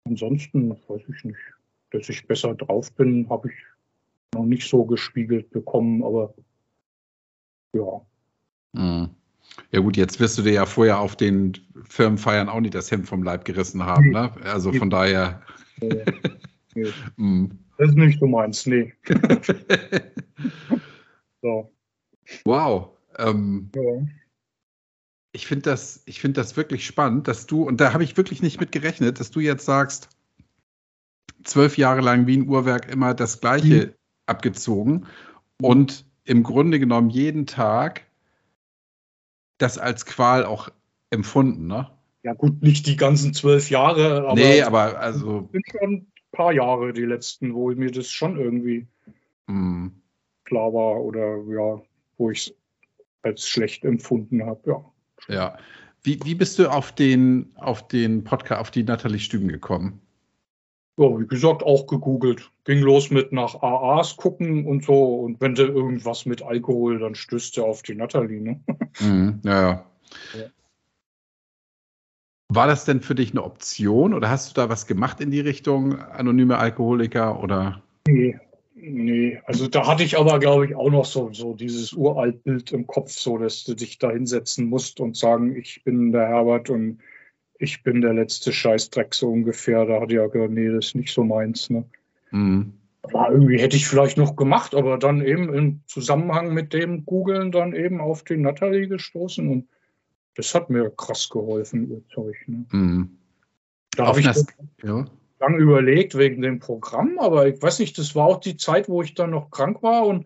[0.06, 1.40] Ansonsten weiß ich nicht.
[1.92, 3.56] Dass ich besser drauf bin, habe ich
[4.34, 6.34] noch nicht so gespiegelt bekommen, aber
[7.74, 8.02] ja.
[8.78, 9.10] Mhm.
[9.72, 11.54] Ja gut, jetzt wirst du dir ja vorher auf den
[11.90, 14.32] Firmenfeiern auch nicht das Hemd vom Leib gerissen haben, ne?
[14.44, 15.42] Also von daher.
[15.82, 16.04] Nee.
[16.76, 16.94] Nee.
[17.16, 17.58] Mhm.
[17.80, 18.94] Das ist nicht so meins, nee.
[21.42, 21.72] so.
[22.46, 22.90] Wow.
[23.18, 24.06] Ähm, ja.
[25.32, 28.60] Ich finde das, find das wirklich spannend, dass du, und da habe ich wirklich nicht
[28.60, 30.10] mit gerechnet, dass du jetzt sagst,
[31.44, 33.94] zwölf Jahre lang wie ein Uhrwerk immer das Gleiche mhm.
[34.28, 35.08] abgezogen
[35.62, 38.07] und im Grunde genommen jeden Tag
[39.58, 40.70] das als Qual auch
[41.10, 41.90] empfunden, ne?
[42.24, 44.36] Ja, gut, nicht die ganzen zwölf Jahre, aber.
[44.36, 45.50] Nee, aber also.
[45.52, 48.86] sind schon ein paar Jahre die letzten, wo mir das schon irgendwie
[49.48, 49.88] mm.
[50.44, 51.82] klar war oder ja,
[52.18, 52.56] wo ich es
[53.22, 54.86] als schlecht empfunden habe, ja.
[55.28, 55.58] Ja.
[56.04, 60.02] Wie, wie bist du auf den, auf den Podcast, auf die Nathalie Stüben gekommen?
[61.00, 62.52] Ja, wie gesagt, auch gegoogelt.
[62.66, 65.16] Ging los mit nach AAs gucken und so.
[65.16, 68.60] Und wenn du irgendwas mit Alkohol, dann stößt du auf die Nathalie, ne?
[69.00, 69.86] Mhm, ja, ja.
[72.50, 75.42] War das denn für dich eine Option oder hast du da was gemacht in die
[75.42, 77.84] Richtung anonyme Alkoholiker oder?
[78.08, 78.40] Nee,
[78.74, 79.40] nee.
[79.46, 83.12] Also da hatte ich aber, glaube ich, auch noch so, so dieses Uraltbild im Kopf,
[83.12, 87.00] so dass du dich da hinsetzen musst und sagen, ich bin der Herbert und
[87.60, 89.86] ich bin der letzte Scheißdreck so ungefähr.
[89.86, 91.70] Da ich ja gesagt, nee, das ist nicht so meins.
[91.70, 91.86] Ne?
[92.32, 92.74] Mhm.
[93.04, 97.52] War irgendwie hätte ich vielleicht noch gemacht, aber dann eben im Zusammenhang mit dem Googeln
[97.52, 99.68] dann eben auf die Natalie gestoßen und
[100.36, 102.36] das hat mir krass geholfen, ihr Zeug.
[102.48, 102.66] Ne?
[102.72, 103.18] Mhm.
[103.96, 104.26] Da habe ich
[104.84, 105.06] ja.
[105.40, 109.02] lange überlegt wegen dem Programm, aber ich weiß nicht, das war auch die Zeit, wo
[109.02, 110.26] ich dann noch krank war und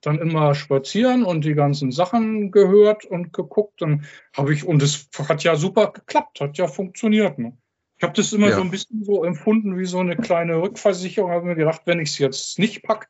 [0.00, 3.82] dann immer spazieren und die ganzen Sachen gehört und geguckt.
[3.82, 4.04] Dann
[4.36, 7.38] habe ich, und es hat ja super geklappt, hat ja funktioniert.
[7.38, 7.56] Ne?
[7.96, 8.56] Ich habe das immer ja.
[8.56, 11.30] so ein bisschen so empfunden wie so eine kleine Rückversicherung.
[11.30, 13.08] Habe mir gedacht, wenn ich es jetzt nicht packe,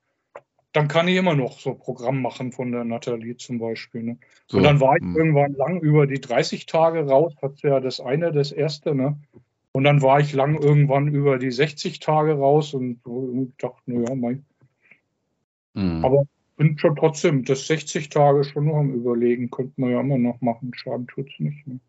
[0.73, 4.03] dann kann ich immer noch so ein Programm machen von der Nathalie zum Beispiel.
[4.03, 4.19] Ne?
[4.47, 5.19] So, und dann war ich mh.
[5.19, 9.19] irgendwann lang über die 30 Tage raus, hat ja das eine, das erste, ne?
[9.73, 14.15] Und dann war ich lang irgendwann über die 60 Tage raus und, und dachte, naja,
[14.15, 14.45] mein.
[15.75, 16.05] Mhm.
[16.05, 16.25] Aber
[16.59, 20.41] bin schon trotzdem das 60 Tage schon noch am Überlegen, könnte man ja immer noch
[20.41, 20.73] machen.
[20.75, 21.67] Schaden tut es nicht.
[21.67, 21.81] Ne?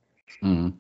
[0.41, 0.79] Mhm.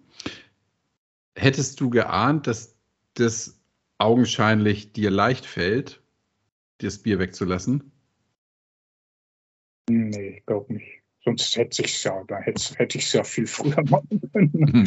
[1.35, 2.77] Hättest du geahnt, dass
[3.15, 3.59] das
[3.97, 6.01] augenscheinlich dir leicht fällt,
[6.79, 7.91] dir das Bier wegzulassen?
[9.89, 11.01] Nee, ich glaube nicht.
[11.25, 14.51] Sonst hätte ich es ja, da hätte, hätte ich es ja viel früher machen können.
[14.53, 14.85] Mhm.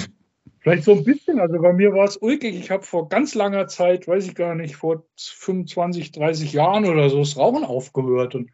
[0.61, 2.55] Vielleicht so ein bisschen, also bei mir war es ulkig.
[2.55, 7.11] Ich habe vor ganz langer Zeit, weiß ich gar nicht, vor 25, 30 Jahren oder
[7.11, 8.53] so das Rauchen aufgehört und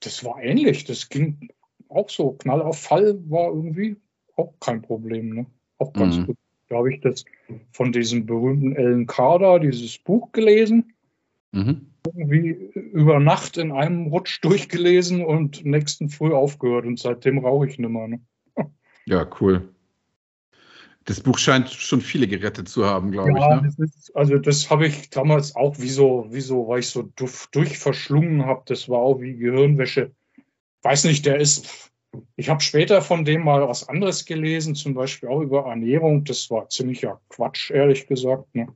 [0.00, 0.84] das war ähnlich.
[0.84, 1.48] Das ging
[1.88, 2.32] auch so.
[2.32, 3.96] Knall auf Fall war irgendwie
[4.36, 5.34] auch kein Problem.
[5.34, 5.46] Ne?
[5.78, 6.26] Auch ganz mhm.
[6.26, 6.36] gut.
[6.68, 7.24] Da habe ich das
[7.72, 10.92] von diesem berühmten Ellen Carter, dieses Buch gelesen.
[11.52, 11.86] Mhm.
[12.06, 16.84] Irgendwie über Nacht in einem Rutsch durchgelesen und nächsten Früh aufgehört.
[16.84, 18.08] Und seitdem rauche ich nicht mehr.
[18.08, 18.20] Ne?
[19.06, 19.68] Ja, cool.
[21.08, 23.62] Das Buch scheint schon viele gerettet zu haben, glaube ja, ich.
[23.62, 23.74] Ne?
[23.78, 27.10] Das ist, also das habe ich damals auch, wieso, wieso, weil ich so
[27.52, 30.10] durchverschlungen habe, das war auch wie Gehirnwäsche.
[30.82, 31.90] Weiß nicht, der ist.
[32.36, 36.24] Ich habe später von dem mal was anderes gelesen, zum Beispiel auch über Ernährung.
[36.24, 38.54] Das war ziemlicher Quatsch, ehrlich gesagt.
[38.54, 38.68] Ne?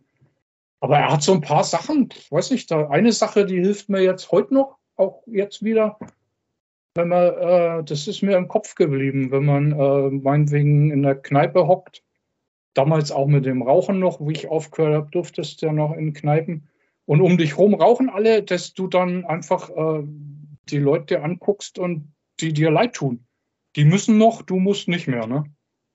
[0.81, 4.01] Aber er hat so ein paar Sachen, weiß nicht, da eine Sache, die hilft mir
[4.01, 5.99] jetzt heute noch, auch jetzt wieder.
[6.95, 11.17] Wenn man, äh, das ist mir im Kopf geblieben, wenn man äh, meinetwegen in der
[11.17, 12.03] Kneipe hockt
[12.75, 16.13] damals auch mit dem Rauchen noch, wie ich aufgehört habe, durftest du ja noch in
[16.13, 16.69] Kneipen.
[17.05, 20.05] Und um dich rum rauchen alle, dass du dann einfach äh,
[20.69, 23.27] die Leute anguckst und die dir leid tun.
[23.77, 25.27] Die müssen noch, du musst nicht mehr.
[25.27, 25.45] Ne?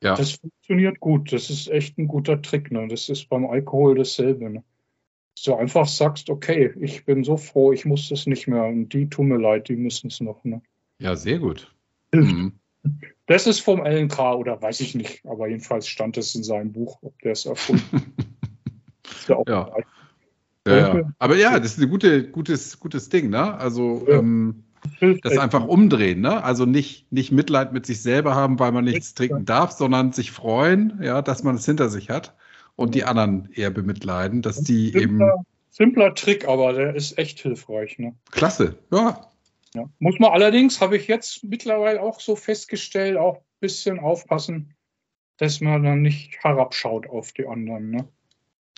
[0.03, 0.15] Ja.
[0.15, 1.31] Das funktioniert gut.
[1.31, 2.71] Das ist echt ein guter Trick.
[2.71, 2.87] Ne?
[2.87, 4.49] Das ist beim Alkohol dasselbe.
[4.49, 4.63] Ne?
[5.35, 8.65] Dass du einfach sagst, okay, ich bin so froh, ich muss das nicht mehr.
[8.65, 10.43] Und die tun mir leid, die müssen es noch.
[10.43, 10.61] Ne?
[10.99, 11.73] Ja, sehr gut.
[12.13, 12.53] Mhm.
[13.27, 16.97] Das ist vom LNK oder weiß ich nicht, aber jedenfalls stand es in seinem Buch,
[17.01, 18.13] ob der es erfunden
[19.03, 19.29] ist.
[19.29, 19.69] Ja, ja.
[20.65, 21.13] Ja, ja.
[21.19, 23.53] Aber ja, das ist ein gute, gutes, gutes Ding, ne?
[23.57, 24.63] Also ähm,
[25.21, 26.43] das einfach umdrehen, ne?
[26.43, 30.31] Also nicht, nicht Mitleid mit sich selber haben, weil man nichts trinken darf, sondern sich
[30.31, 32.35] freuen, ja, dass man es hinter sich hat
[32.75, 35.45] und die anderen eher bemitleiden, dass die simpler, eben.
[35.69, 38.13] Simpler Trick, aber der ist echt hilfreich, ne?
[38.31, 39.21] Klasse, ja.
[39.77, 39.87] Ja.
[39.99, 44.73] Muss man allerdings, habe ich jetzt mittlerweile auch so festgestellt, auch ein bisschen aufpassen,
[45.37, 47.91] dass man dann nicht herabschaut auf die anderen.
[47.91, 48.07] Ne?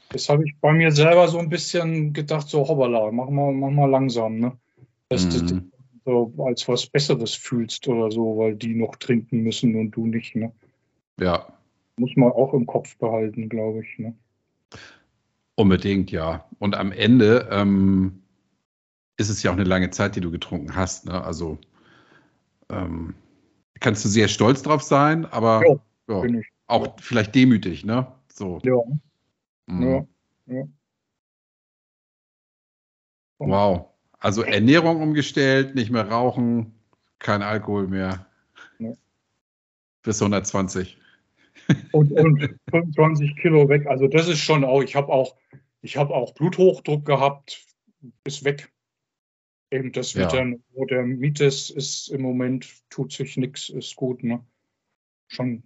[0.09, 3.69] Das habe ich bei mir selber so ein bisschen gedacht, so hoppala, mach mal, mach
[3.69, 4.57] mal langsam, ne?
[5.07, 5.29] Dass mhm.
[5.29, 5.63] du dich
[6.03, 10.35] so als was Besseres fühlst oder so, weil die noch trinken müssen und du nicht,
[10.35, 10.51] ne?
[11.17, 11.47] Ja.
[11.95, 14.13] Muss man auch im Kopf behalten, glaube ich, ne?
[15.55, 16.45] Unbedingt, ja.
[16.59, 18.18] Und am Ende ähm,
[19.19, 21.21] ist es ja auch eine lange Zeit, die du getrunken hast, ne?
[21.23, 21.57] Also
[22.69, 23.15] ähm,
[23.79, 25.63] kannst du sehr stolz drauf sein, aber
[26.07, 28.07] ja, ja, auch vielleicht demütig, ne?
[28.31, 28.59] So.
[28.63, 28.75] Ja.
[29.65, 30.07] Mhm.
[30.45, 30.63] Ja.
[33.39, 33.89] Wow.
[34.19, 36.73] Also Ernährung umgestellt, nicht mehr rauchen,
[37.19, 38.25] kein Alkohol mehr.
[40.01, 40.97] Bis 120.
[41.91, 43.85] Und, und 25 Kilo weg.
[43.87, 45.35] Also das ist schon auch, ich habe auch,
[45.81, 47.65] ich habe auch Bluthochdruck gehabt,
[48.23, 48.71] ist weg.
[49.71, 50.23] Eben das ja.
[50.23, 54.23] mit der, wo der Mites ist im Moment, tut sich nichts, ist gut.
[54.23, 54.43] Ne?
[55.27, 55.63] Schon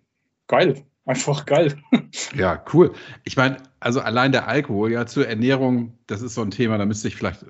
[0.47, 1.76] geil einfach geil.
[2.36, 2.93] Ja, cool.
[3.24, 6.86] Ich meine, also allein der Alkohol, ja, zur Ernährung, das ist so ein Thema, da
[6.86, 7.45] müsste ich vielleicht,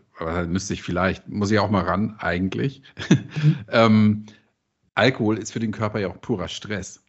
[0.48, 2.82] müsste ich vielleicht, muss ich auch mal ran, eigentlich.
[3.10, 3.56] Mhm.
[3.70, 4.26] ähm,
[4.96, 7.04] Alkohol ist für den Körper ja auch purer Stress.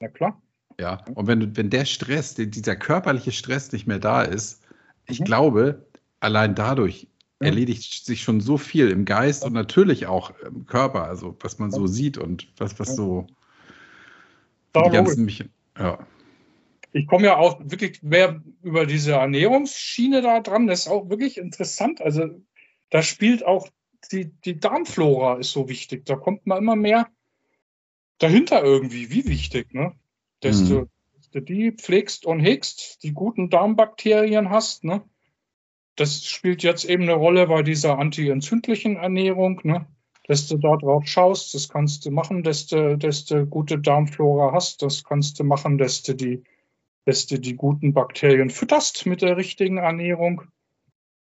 [0.00, 0.40] Na klar.
[0.80, 4.62] Ja, und wenn, wenn der Stress, dieser körperliche Stress nicht mehr da ist,
[5.06, 5.24] ich mhm.
[5.24, 5.86] glaube,
[6.20, 7.08] allein dadurch
[7.42, 7.48] ja.
[7.48, 11.70] erledigt sich schon so viel im Geist und natürlich auch im Körper, also was man
[11.70, 13.26] so sieht und was, was so
[14.74, 15.52] die ganzen Mechanismen.
[15.78, 16.06] Ja.
[16.92, 20.66] Ich komme ja auch wirklich mehr über diese Ernährungsschiene da dran.
[20.66, 22.02] Das ist auch wirklich interessant.
[22.02, 22.28] Also
[22.90, 23.68] da spielt auch
[24.10, 26.04] die, die Darmflora ist so wichtig.
[26.04, 27.08] Da kommt man immer mehr
[28.18, 29.10] dahinter irgendwie.
[29.10, 29.94] Wie wichtig, ne?
[30.40, 30.88] Dass, mhm.
[31.32, 35.02] du die pflegst und hegst, die guten Darmbakterien hast, ne?
[35.96, 39.86] Das spielt jetzt eben eine Rolle bei dieser antientzündlichen Ernährung, ne?
[40.26, 41.54] dass du da drauf schaust.
[41.54, 44.82] Das kannst du machen, dass du, dass du gute Darmflora hast.
[44.82, 46.42] Das kannst du machen, dass du die,
[47.04, 50.42] dass du die guten Bakterien fütterst mit der richtigen Ernährung.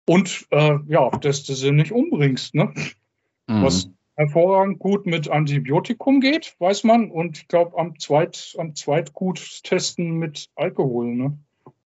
[0.07, 2.55] Und äh, ja, dass du sie nicht umbringst.
[2.55, 2.73] Ne?
[3.47, 3.63] Mhm.
[3.63, 7.09] Was hervorragend gut mit Antibiotikum geht, weiß man.
[7.11, 11.07] Und ich glaube, am zweit, am zweit gut testen mit Alkohol.
[11.07, 11.37] Ne?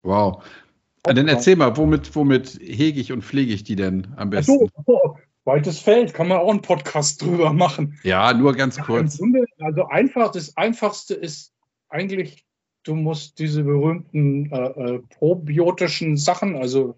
[0.02, 0.42] Wow.
[1.04, 4.70] Dann erzähl mal, womit, womit hege ich und pflege ich die denn am besten?
[4.76, 7.98] Ach so, Weites Feld, kann man auch einen Podcast drüber machen.
[8.02, 9.18] Ja, nur ganz kurz.
[9.18, 11.52] Grunde, also einfach, das Einfachste ist
[11.90, 12.46] eigentlich,
[12.84, 16.96] du musst diese berühmten äh, äh, probiotischen Sachen, also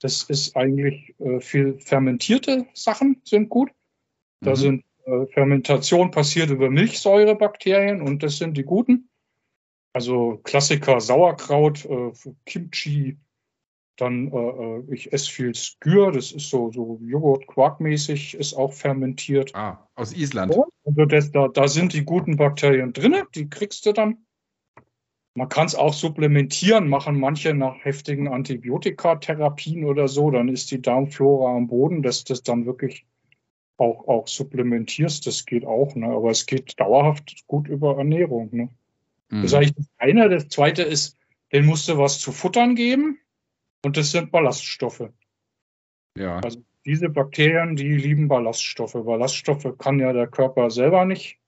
[0.00, 3.70] das ist eigentlich äh, viel fermentierte Sachen sind gut.
[4.42, 4.56] Da mhm.
[4.56, 9.08] sind äh, Fermentation passiert über Milchsäurebakterien und das sind die guten.
[9.92, 12.12] Also Klassiker Sauerkraut, äh,
[12.46, 13.16] Kimchi,
[14.00, 19.50] dann, äh, äh, ich esse viel Skür, das ist so, so Joghurt-Quark-mäßig, ist auch fermentiert.
[19.54, 20.56] Ah, aus Island.
[20.84, 24.18] Also das, da, da sind die guten Bakterien drin, die kriegst du dann.
[25.34, 30.82] Man kann es auch supplementieren, machen manche nach heftigen Antibiotikatherapien oder so, dann ist die
[30.82, 33.04] Darmflora am Boden, dass das dann wirklich
[33.76, 36.06] auch, auch supplementierst, das geht auch, ne?
[36.06, 38.48] aber es geht dauerhaft gut über Ernährung.
[38.52, 38.68] Ne?
[39.30, 39.42] Mhm.
[39.42, 40.28] Das ist eigentlich das eine.
[40.28, 41.16] Das zweite ist,
[41.52, 43.18] den musst du was zu futtern geben.
[43.84, 45.10] Und das sind Ballaststoffe.
[46.16, 46.40] Ja.
[46.40, 48.94] Also diese Bakterien, die lieben Ballaststoffe.
[48.94, 51.38] Ballaststoffe kann ja der Körper selber nicht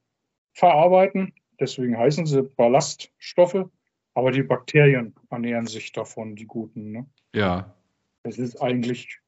[0.53, 1.33] verarbeiten.
[1.59, 3.67] Deswegen heißen sie Ballaststoffe.
[4.15, 6.93] Aber die Bakterien ernähren sich davon, die guten.
[6.93, 7.07] Ne?
[7.35, 7.75] Ja.
[8.23, 9.21] Das ist eigentlich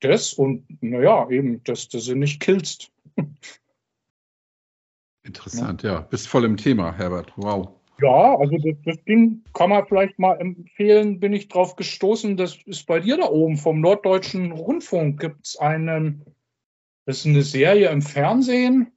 [0.00, 2.92] das und naja, eben, dass du sie nicht killst.
[5.24, 5.94] Interessant, ja.
[5.94, 6.00] ja.
[6.00, 7.32] Bist voll im Thema, Herbert.
[7.36, 7.81] Wow.
[8.02, 12.36] Ja, also das, das Ding kann man vielleicht mal empfehlen, bin ich drauf gestoßen.
[12.36, 16.24] Das ist bei dir da oben vom Norddeutschen Rundfunk gibt es einen,
[17.06, 18.92] das ist eine Serie im Fernsehen,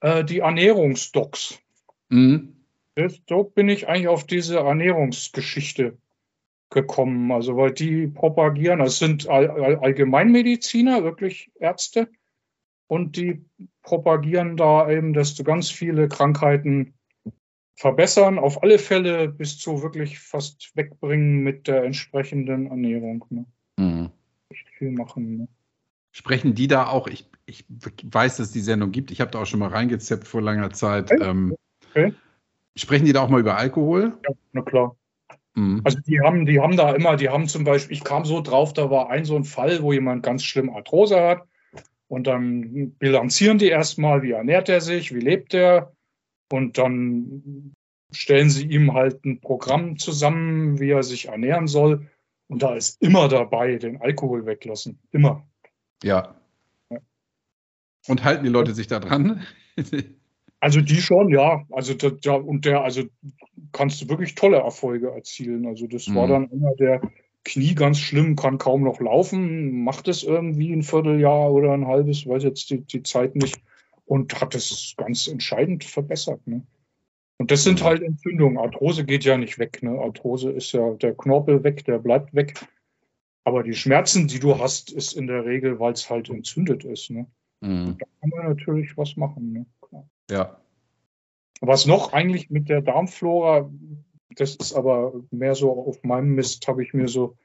[0.00, 1.60] äh, die Ernährungsdocs.
[2.08, 2.64] Mhm.
[2.94, 5.98] Das, so bin ich eigentlich auf diese Ernährungsgeschichte
[6.70, 7.30] gekommen.
[7.32, 12.08] Also weil die propagieren, das sind All All Allgemeinmediziner, wirklich Ärzte,
[12.86, 13.44] und die
[13.82, 16.94] propagieren da eben, dass du ganz viele Krankheiten
[17.78, 23.24] verbessern, auf alle Fälle bis zu wirklich fast wegbringen mit der entsprechenden Ernährung.
[23.30, 23.44] Ne?
[23.76, 24.10] Mhm.
[24.50, 25.36] Echt viel machen.
[25.36, 25.48] Ne?
[26.10, 29.42] Sprechen die da auch, ich, ich weiß, dass es die Sendung gibt, ich habe da
[29.42, 31.12] auch schon mal reingezeppt vor langer Zeit.
[31.12, 31.22] Okay.
[31.22, 31.56] Ähm,
[31.90, 32.12] okay.
[32.76, 34.18] Sprechen die da auch mal über Alkohol?
[34.28, 34.96] Ja, na klar.
[35.54, 35.80] Mhm.
[35.84, 38.72] Also die haben, die haben da immer, die haben zum Beispiel, ich kam so drauf,
[38.72, 41.42] da war ein so ein Fall, wo jemand ganz schlimm Arthrose hat.
[42.08, 45.92] Und dann bilanzieren die erstmal, wie ernährt er sich, wie lebt er,
[46.50, 47.74] und dann
[48.10, 52.08] stellen sie ihm halt ein Programm zusammen, wie er sich ernähren soll.
[52.48, 54.98] Und da ist immer dabei, den Alkohol weglassen.
[55.10, 55.46] Immer.
[56.02, 56.36] Ja.
[56.90, 56.98] ja.
[58.08, 59.44] Und halten die Leute sich da dran?
[60.60, 61.64] Also die schon, ja.
[61.70, 63.04] Also da, und der, also
[63.72, 65.66] kannst du wirklich tolle Erfolge erzielen.
[65.66, 66.14] Also das mhm.
[66.16, 67.00] war dann einer, der
[67.44, 72.26] Knie ganz schlimm, kann kaum noch laufen, macht es irgendwie ein Vierteljahr oder ein halbes,
[72.26, 73.62] weiß jetzt die, die Zeit nicht,
[74.08, 76.44] und hat es ganz entscheidend verbessert.
[76.46, 76.66] Ne?
[77.38, 77.84] Und das sind mhm.
[77.84, 78.58] halt Entzündungen.
[78.58, 79.82] Arthrose geht ja nicht weg.
[79.82, 79.98] Ne?
[79.98, 82.54] Arthrose ist ja der Knorpel weg, der bleibt weg.
[83.44, 87.10] Aber die Schmerzen, die du hast, ist in der Regel, weil es halt entzündet ist.
[87.10, 87.26] Ne?
[87.60, 87.96] Mhm.
[87.98, 89.52] Da kann man natürlich was machen.
[89.52, 89.66] Ne?
[90.30, 90.60] Ja.
[91.60, 93.70] Was noch eigentlich mit der Darmflora,
[94.30, 97.36] das ist aber mehr so auf meinem Mist, habe ich mir so,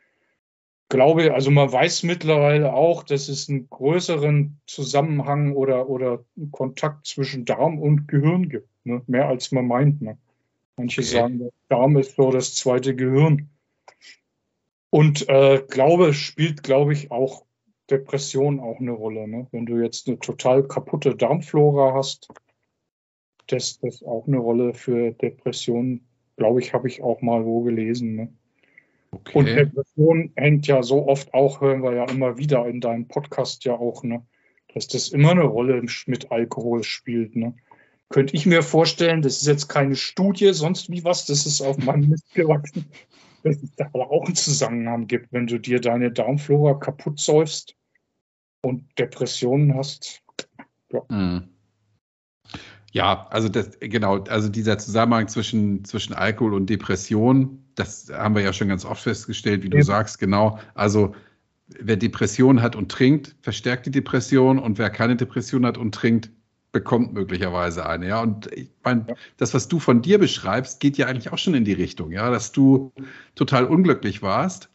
[0.94, 7.46] glaube, also man weiß mittlerweile auch, dass es einen größeren Zusammenhang oder, oder Kontakt zwischen
[7.46, 8.70] Darm und Gehirn gibt.
[8.84, 9.02] Ne?
[9.08, 10.02] Mehr als man meint.
[10.02, 10.18] Ne?
[10.78, 11.10] Manche okay.
[11.10, 13.50] sagen, Darm ist so das zweite Gehirn.
[14.92, 17.44] Und äh, Glaube spielt, glaube ich, auch
[17.90, 19.28] Depression auch eine Rolle.
[19.28, 19.48] Ne?
[19.52, 22.28] Wenn du jetzt eine total kaputte Darmflora hast,
[23.48, 26.06] das ist auch eine Rolle für Depressionen,
[26.38, 28.38] glaube ich, habe ich auch mal wo gelesen.
[29.14, 29.38] Okay.
[29.38, 33.64] Und Depression hängt ja so oft auch, hören wir ja immer wieder in deinem Podcast
[33.64, 34.26] ja auch, ne?
[34.74, 37.36] dass das immer eine Rolle mit Alkohol spielt.
[37.36, 37.56] Ne?
[38.10, 41.78] Könnte ich mir vorstellen, das ist jetzt keine Studie, sonst wie was, das ist auf
[41.78, 42.86] meinem Mist gewachsen,
[43.44, 47.76] dass es da aber auch einen Zusammenhang gibt, wenn du dir deine Darmflora kaputt säufst
[48.64, 50.24] und Depressionen hast.
[50.92, 51.02] Ja.
[51.10, 51.53] Mhm.
[52.94, 58.44] Ja, also das, genau, also dieser Zusammenhang zwischen, zwischen Alkohol und Depression, das haben wir
[58.44, 59.84] ja schon ganz oft festgestellt, wie du ja.
[59.84, 60.60] sagst, genau.
[60.76, 61.16] Also
[61.68, 66.30] wer Depression hat und trinkt, verstärkt die Depression und wer keine Depression hat und trinkt,
[66.72, 68.10] bekommt möglicherweise eine.
[68.10, 69.16] Ja, und ich meine, ja.
[69.38, 72.30] das, was du von dir beschreibst, geht ja eigentlich auch schon in die Richtung, ja,
[72.30, 72.92] dass du
[73.34, 74.70] total unglücklich warst.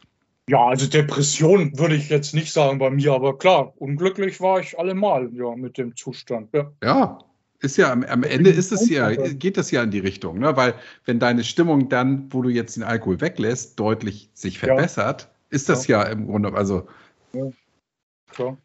[0.49, 4.77] Ja, also Depression würde ich jetzt nicht sagen bei mir, aber klar, unglücklich war ich
[4.77, 6.49] allemal, ja, mit dem Zustand.
[6.53, 7.19] Ja, ja
[7.61, 10.55] ist ja am, am Ende ist es ja, geht das ja in die Richtung, ne?
[10.55, 15.29] Weil wenn deine Stimmung dann, wo du jetzt den Alkohol weglässt, deutlich sich verbessert, ja.
[15.49, 16.03] ist das ja.
[16.03, 16.09] ja.
[16.09, 16.87] im Grunde, also
[17.33, 18.57] ja.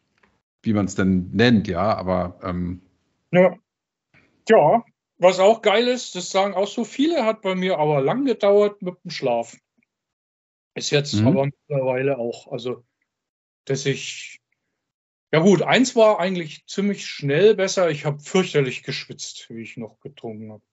[0.61, 2.81] Wie man es denn nennt, ja, aber ähm,
[3.31, 3.55] ja.
[4.47, 4.83] ja,
[5.17, 8.81] was auch geil ist, das sagen auch so viele, hat bei mir aber lang gedauert
[8.81, 9.57] mit dem Schlaf.
[10.75, 11.27] Ist jetzt mhm.
[11.27, 12.83] aber mittlerweile auch, also
[13.65, 14.39] dass ich
[15.35, 17.89] ja gut, eins war eigentlich ziemlich schnell besser.
[17.89, 20.63] Ich habe fürchterlich geschwitzt, wie ich noch getrunken habe.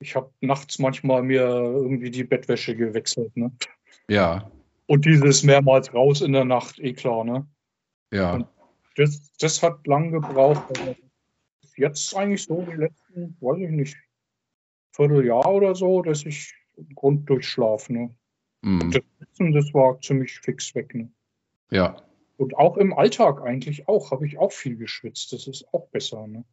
[0.00, 3.36] Ich habe nachts manchmal mir irgendwie die Bettwäsche gewechselt.
[3.36, 3.52] Ne?
[4.08, 4.50] Ja.
[4.86, 7.46] Und dieses mehrmals raus in der Nacht, eh klar, ne?
[8.12, 8.44] Ja.
[8.96, 10.64] das, das hat lang gebraucht.
[11.76, 13.96] Jetzt eigentlich so die letzten, weiß ich nicht,
[14.90, 16.52] Vierteljahr oder so, dass ich
[16.96, 17.92] Grund durchschlafe.
[17.92, 18.16] Ne?
[18.62, 18.90] Mm.
[18.90, 19.02] Das,
[19.38, 20.92] das war ziemlich fix weg.
[20.92, 21.08] Ne?
[21.70, 22.02] Ja.
[22.42, 25.32] Und auch im Alltag eigentlich auch, habe ich auch viel geschwitzt.
[25.32, 26.26] Das ist auch besser.
[26.26, 26.44] Ne?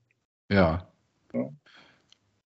[0.47, 0.87] Ja.
[1.33, 1.49] ja.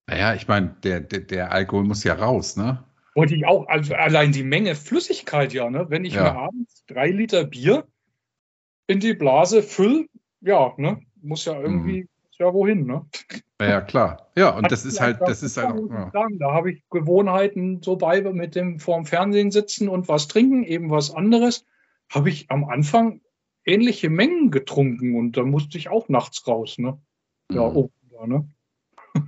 [0.08, 2.86] Naja, ich meine, der, der, der, Alkohol muss ja raus, ne?
[3.16, 5.88] Wollte ich auch, also allein die Menge Flüssigkeit ja, ne?
[5.90, 6.24] Wenn ich ja.
[6.24, 7.86] mir abends drei Liter Bier
[8.88, 10.06] in die Blase fülle,
[10.40, 11.02] ja, ne?
[11.22, 12.10] Muss ja irgendwie, mhm.
[12.40, 13.06] ja wohin, ne?
[13.60, 14.32] Ja, klar.
[14.38, 15.82] Ja, und Hat das ist halt, das ist halt.
[15.90, 16.12] Ja.
[16.14, 20.90] Da habe ich Gewohnheiten so bei mit dem vorm Fernsehen sitzen und was trinken, eben
[20.90, 21.66] was anderes.
[22.10, 23.20] Habe ich am Anfang
[23.66, 26.78] ähnliche Mengen getrunken und da musste ich auch nachts raus.
[26.78, 27.00] Ne?
[27.52, 27.76] Ja, mhm.
[27.76, 28.48] oh, ja, ne?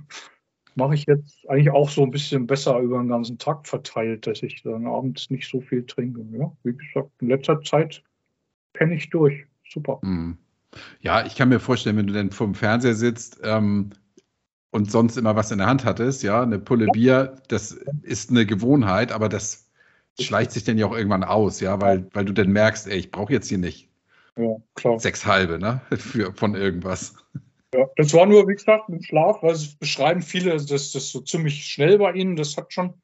[0.74, 4.42] Mache ich jetzt eigentlich auch so ein bisschen besser über den ganzen Tag verteilt, dass
[4.42, 6.22] ich dann abends nicht so viel trinke.
[6.32, 8.02] Ja, wie gesagt, in letzter Zeit
[8.74, 9.46] penne ich durch.
[9.66, 9.98] Super.
[10.02, 10.36] Mhm.
[11.00, 13.90] Ja, ich kann mir vorstellen, wenn du dann vorm Fernseher sitzt ähm,
[14.70, 16.92] und sonst immer was in der Hand hattest, ja, eine Pulle ja.
[16.92, 17.72] Bier, das
[18.02, 19.70] ist eine Gewohnheit, aber das
[20.20, 23.10] schleicht sich dann ja auch irgendwann aus, ja, weil, weil du dann merkst, ey, ich
[23.10, 23.88] brauche jetzt hier nicht
[24.38, 24.98] ja, klar.
[25.00, 25.80] Sechs halbe, ne?
[25.96, 27.14] Für, von irgendwas.
[27.74, 31.20] Ja, das war nur, wie gesagt, im Schlaf, weil es beschreiben viele, dass das so
[31.20, 32.94] ziemlich schnell bei ihnen, das hat schon,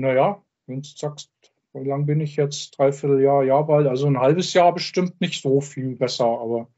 [0.00, 1.30] naja, wenn du sagst,
[1.72, 2.78] wie lange bin ich jetzt?
[2.78, 6.68] Dreiviertel Jahr, Jahr bald, also ein halbes Jahr bestimmt nicht so viel besser, aber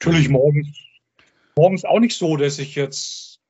[0.00, 0.78] natürlich morgens,
[1.56, 3.40] morgens auch nicht so, dass ich jetzt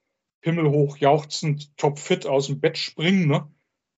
[0.40, 3.48] himmelhoch jauchzend topfit aus dem Bett springe, ne?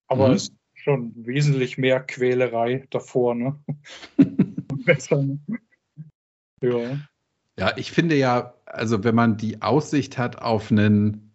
[0.09, 0.35] Aber mhm.
[0.35, 3.59] es ist schon wesentlich mehr Quälerei davor, ne?
[4.85, 5.39] besser, ne?
[6.61, 6.99] Ja.
[7.59, 11.31] Ja, ich finde ja, also wenn man die Aussicht hat auf einen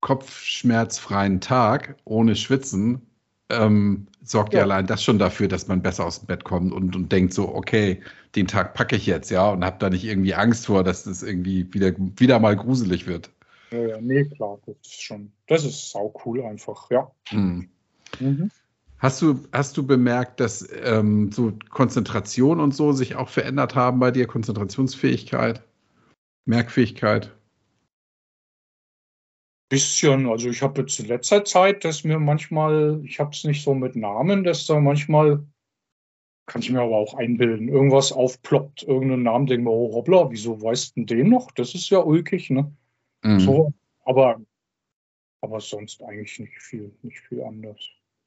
[0.00, 3.02] kopfschmerzfreien Tag ohne Schwitzen,
[3.48, 4.60] ähm, sorgt ja.
[4.60, 4.64] ja.
[4.64, 7.52] allein das schon dafür, dass man besser aus dem Bett kommt und, und denkt so,
[7.54, 8.00] okay,
[8.34, 11.22] den Tag packe ich jetzt, ja, und habe da nicht irgendwie Angst vor, dass das
[11.22, 13.30] irgendwie wieder, wieder mal gruselig wird.
[13.70, 17.10] Ja, ja, nee, klar, das ist schon, das ist sau cool einfach, ja.
[17.28, 17.68] Hm.
[18.20, 18.50] Mhm.
[18.98, 23.98] Hast du, hast du bemerkt, dass ähm, so Konzentration und so sich auch verändert haben
[23.98, 25.62] bei dir, Konzentrationsfähigkeit?
[26.46, 27.36] Merkfähigkeit?
[29.68, 33.62] Bisschen, also ich habe jetzt in letzter Zeit, dass mir manchmal, ich habe es nicht
[33.62, 35.44] so mit Namen, dass da manchmal,
[36.46, 40.62] kann ich mir aber auch einbilden, irgendwas aufploppt, irgendeinen Namen, denke mir, oh hoppla, wieso
[40.62, 41.50] weißt du den noch?
[41.50, 42.72] Das ist ja ulkig, ne?
[43.24, 43.40] Mhm.
[43.40, 43.72] So,
[44.04, 44.40] aber,
[45.42, 47.80] aber sonst eigentlich nicht viel, nicht viel anders.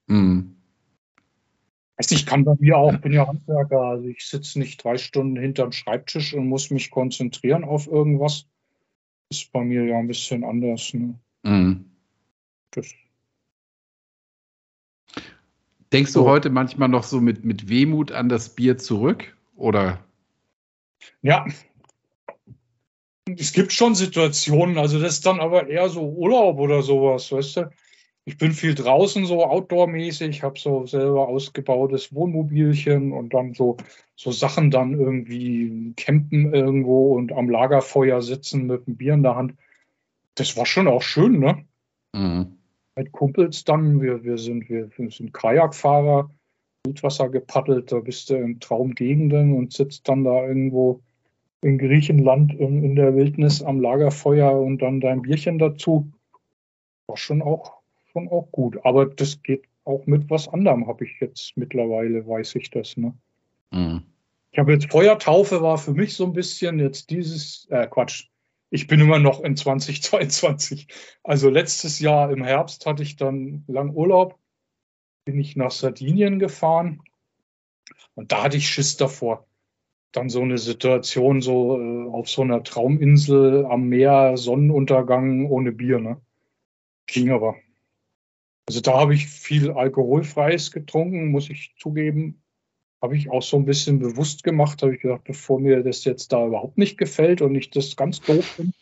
[0.07, 0.58] Mhm.
[1.99, 5.35] Also ich kann bei mir auch, bin ja Handwerker, also ich sitze nicht drei Stunden
[5.35, 8.47] hinterm Schreibtisch und muss mich konzentrieren auf irgendwas.
[9.29, 10.93] Ist bei mir ja ein bisschen anders.
[10.93, 11.19] Ne?
[11.43, 11.91] Mhm.
[12.71, 12.93] Das.
[15.91, 19.35] Denkst du heute manchmal noch so mit, mit Wehmut an das Bier zurück?
[19.57, 20.01] Oder?
[21.21, 21.45] Ja.
[23.37, 27.57] Es gibt schon Situationen, also das ist dann aber eher so Urlaub oder sowas, weißt
[27.57, 27.69] du?
[28.29, 33.77] Ich bin viel draußen, so outdoor-mäßig, habe so selber ausgebautes Wohnmobilchen und dann so,
[34.15, 39.35] so Sachen dann irgendwie campen irgendwo und am Lagerfeuer sitzen mit einem Bier in der
[39.35, 39.53] Hand
[40.39, 41.65] das war schon auch schön, ne?
[42.15, 42.57] Mhm.
[42.95, 46.29] Mit Kumpels dann, wir, wir, sind, wir, wir sind Kajakfahrer,
[46.85, 51.01] Wildwasser gepaddelt, da bist du in Traumgegenden und sitzt dann da irgendwo
[51.61, 56.09] in Griechenland in, in der Wildnis am Lagerfeuer und dann dein Bierchen dazu.
[57.07, 57.78] War schon auch,
[58.19, 58.77] schon auch gut.
[58.83, 62.97] Aber das geht auch mit was anderem, habe ich jetzt mittlerweile, weiß ich das.
[62.97, 63.13] Ne?
[63.71, 64.03] Mhm.
[64.51, 68.27] Ich habe jetzt Feuertaufe war für mich so ein bisschen jetzt dieses, äh, Quatsch,
[68.71, 70.87] ich bin immer noch in 2022.
[71.23, 74.37] Also letztes Jahr im Herbst hatte ich dann lang Urlaub,
[75.25, 77.01] bin ich nach Sardinien gefahren
[78.15, 79.47] und da hatte ich Schiss davor.
[80.11, 85.99] Dann so eine Situation so äh, auf so einer Trauminsel am Meer, Sonnenuntergang ohne Bier,
[85.99, 86.19] ne?
[87.05, 87.55] Ging aber.
[88.69, 92.39] Also da habe ich viel alkoholfreies getrunken, muss ich zugeben
[93.01, 96.31] habe ich auch so ein bisschen bewusst gemacht, habe ich gedacht, bevor mir das jetzt
[96.33, 98.73] da überhaupt nicht gefällt und ich das ganz doof finde,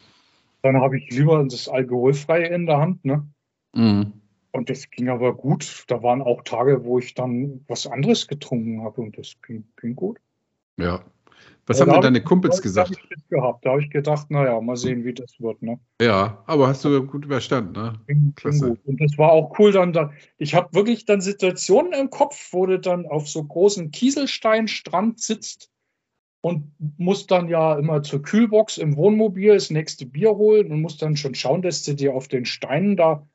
[0.64, 3.06] dann habe ich lieber das Alkoholfreie in der Hand.
[3.06, 3.28] Ne?
[3.76, 4.14] Mhm.
[4.52, 5.84] Und das ging aber gut.
[5.88, 9.96] Da waren auch Tage, wo ich dann was anderes getrunken habe und das ging, ging
[9.96, 10.18] gut.
[10.80, 11.04] Ja,
[11.68, 12.92] was haben denn deine Kumpels gesagt?
[12.92, 13.66] Ich gehabt.
[13.66, 15.62] Da habe ich gedacht, naja, mal sehen, wie das wird.
[15.62, 15.80] Ne?
[16.02, 17.74] Ja, aber hast du gut überstanden.
[17.74, 18.00] Ne?
[18.36, 18.78] Klasse.
[18.86, 19.92] Und das war auch cool dann.
[19.92, 25.20] Da, ich habe wirklich dann Situationen im Kopf, wo du dann auf so großen Kieselsteinstrand
[25.20, 25.70] sitzt
[26.42, 31.02] und musst dann ja immer zur Kühlbox im Wohnmobil das nächste Bier holen und musst
[31.02, 33.28] dann schon schauen, dass du dir auf den Steinen da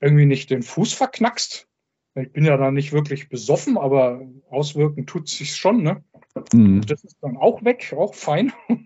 [0.00, 1.68] irgendwie nicht den Fuß verknackst.
[2.16, 6.02] Ich bin ja da nicht wirklich besoffen, aber auswirken tut es sich schon, ne?
[6.52, 6.82] Mhm.
[6.82, 8.52] Das ist dann auch weg, auch fein.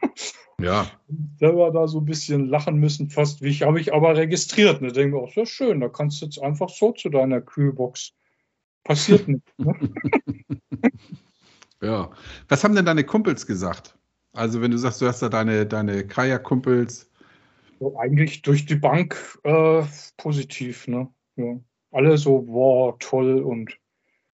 [0.61, 0.91] Ja.
[1.39, 4.83] Selber da so ein bisschen lachen müssen, fast wie ich, habe ich aber registriert.
[4.83, 4.91] Ne?
[4.91, 8.13] Denke auch, sehr schön, da kannst du jetzt einfach so zu deiner Kühlbox.
[8.83, 9.47] Passiert nicht.
[9.57, 9.73] Ne?
[11.81, 12.11] ja.
[12.49, 13.97] Was haben denn deine Kumpels gesagt?
[14.33, 17.09] Also, wenn du sagst, du hast da deine, deine Kajak-Kumpels.
[17.79, 19.85] So, eigentlich durch die Bank äh,
[20.17, 21.09] positiv, ne?
[21.37, 23.79] Ja alle so, wow, toll und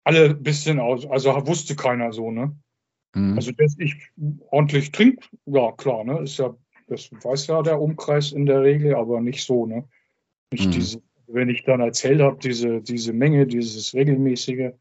[0.04, 2.56] alle ein bisschen aus, also wusste keiner so, ne?
[3.16, 3.36] Mhm.
[3.36, 3.96] Also, dass ich
[4.50, 6.20] ordentlich trinke, ja, klar, ne?
[6.20, 6.56] Ist ja,
[6.88, 9.88] das weiß ja der Umkreis in der Regel, aber nicht so, ne?
[10.52, 10.72] Nicht mhm.
[10.72, 14.72] diese, wenn ich dann erzählt habe, diese, diese Menge, dieses regelmäßige,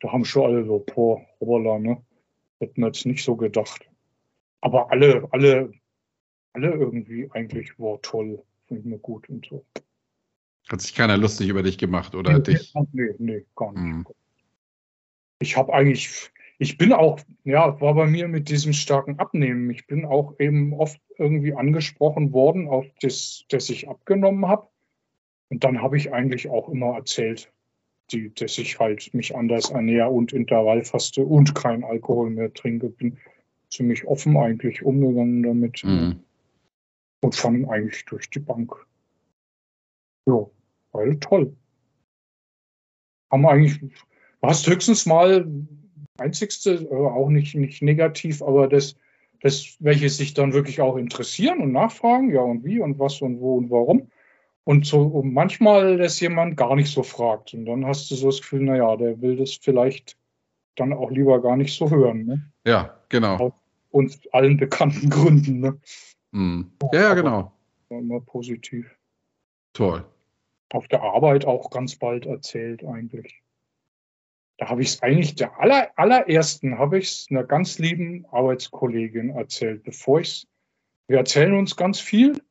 [0.00, 2.02] da haben schon alle so, boah, hoppala, ne?
[2.60, 3.88] Hätten jetzt nicht so gedacht.
[4.60, 5.72] Aber alle, alle,
[6.52, 9.64] alle irgendwie eigentlich, wow, toll, finde ich mir gut und so.
[10.68, 12.72] Hat sich keiner lustig über dich gemacht oder nee, dich?
[12.92, 13.82] Nee, nee, gar nicht.
[13.82, 14.06] Mhm.
[15.40, 16.30] Ich habe eigentlich,
[16.62, 19.68] ich bin auch, ja, war bei mir mit diesem starken Abnehmen.
[19.70, 24.68] Ich bin auch eben oft irgendwie angesprochen worden, auf das, das ich abgenommen habe.
[25.48, 27.52] Und dann habe ich eigentlich auch immer erzählt,
[28.12, 32.90] die, dass ich halt mich anders ernähre und Intervallfaste und kein Alkohol mehr trinke.
[32.90, 33.18] Bin
[33.68, 35.82] ziemlich offen eigentlich umgegangen damit.
[35.82, 36.20] Mhm.
[37.22, 38.72] Und fand eigentlich durch die Bank.
[40.26, 40.46] Ja,
[40.92, 41.56] weil toll.
[43.32, 43.90] Haben eigentlich, du
[44.42, 45.44] hast höchstens mal
[46.18, 48.96] einzigste, äh, auch nicht, nicht negativ, aber das,
[49.40, 53.40] das, welche sich dann wirklich auch interessieren und nachfragen, ja und wie und was und
[53.40, 54.10] wo und warum.
[54.64, 57.52] Und so und manchmal, dass jemand gar nicht so fragt.
[57.52, 60.16] Und dann hast du so das Gefühl, naja, der will das vielleicht
[60.76, 62.24] dann auch lieber gar nicht so hören.
[62.24, 62.52] Ne?
[62.64, 63.36] Ja, genau.
[63.36, 63.52] Aus
[63.90, 65.60] uns allen bekannten Gründen.
[65.60, 65.80] Ne?
[66.30, 66.62] Mm.
[66.92, 67.52] Ja, ja, genau.
[67.90, 68.96] Immer positiv.
[69.72, 70.04] Toll
[70.74, 73.42] auf der Arbeit auch ganz bald erzählt eigentlich.
[74.58, 79.30] Da habe ich es eigentlich der aller, allerersten, habe ich es einer ganz lieben Arbeitskollegin
[79.30, 80.46] erzählt, bevor ich es,
[81.08, 82.42] wir erzählen uns ganz viel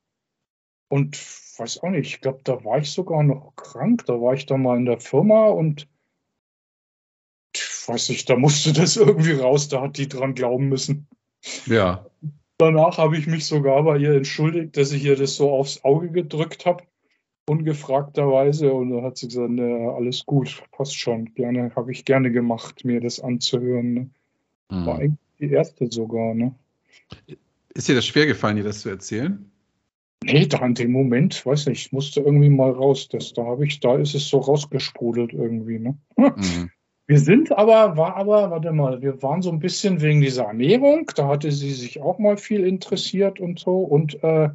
[0.89, 1.17] und
[1.57, 4.57] weiß auch nicht, ich glaube, da war ich sogar noch krank, da war ich da
[4.57, 5.87] mal in der Firma und
[7.87, 11.07] weiß nicht, da musste das irgendwie raus, da hat die dran glauben müssen.
[11.65, 12.05] Ja.
[12.57, 16.11] Danach habe ich mich sogar bei ihr entschuldigt, dass ich ihr das so aufs Auge
[16.11, 16.83] gedrückt habe,
[17.51, 18.73] ungefragterweise.
[18.73, 21.33] Und dann hat sie gesagt, ne, alles gut, passt schon.
[21.35, 23.93] Gerne, habe ich gerne gemacht, mir das anzuhören.
[23.93, 24.09] Ne?
[24.71, 24.85] Mhm.
[24.85, 26.55] War eigentlich die erste sogar, ne?
[27.73, 29.51] Ist dir das schwer gefallen, dir das zu erzählen?
[30.23, 33.09] Nee, da in dem Moment, weiß nicht, musste irgendwie mal raus.
[33.09, 35.97] Das, da habe ich, da ist es so rausgesprudelt irgendwie, ne?
[36.17, 36.71] Mhm.
[37.07, 41.11] Wir sind aber, war aber, warte mal, wir waren so ein bisschen wegen dieser Ernährung,
[41.13, 43.79] da hatte sie sich auch mal viel interessiert und so.
[43.79, 44.47] Und äh,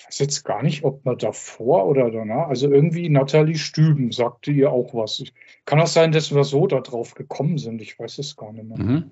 [0.00, 4.50] ich weiß jetzt gar nicht, ob man davor oder danach, also irgendwie Nathalie Stüben sagte
[4.50, 5.22] ihr auch was.
[5.66, 8.64] Kann auch sein, dass wir so da drauf gekommen sind, ich weiß es gar nicht
[8.64, 8.78] mehr.
[8.78, 9.10] Mhm.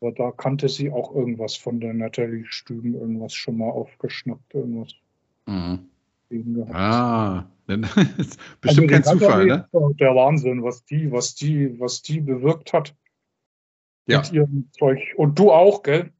[0.00, 4.94] Aber da kannte sie auch irgendwas von der Nathalie Stüben, irgendwas schon mal aufgeschnappt, irgendwas.
[5.46, 5.90] Mhm.
[6.72, 7.82] Ah, dann
[8.16, 9.68] ist bestimmt also kein Zufall, ne?
[10.00, 12.96] Der Wahnsinn, was die, was die, was die bewirkt hat.
[14.06, 14.20] Ja.
[14.20, 14.98] Mit ihrem Zeug.
[15.16, 16.10] Und du auch, gell?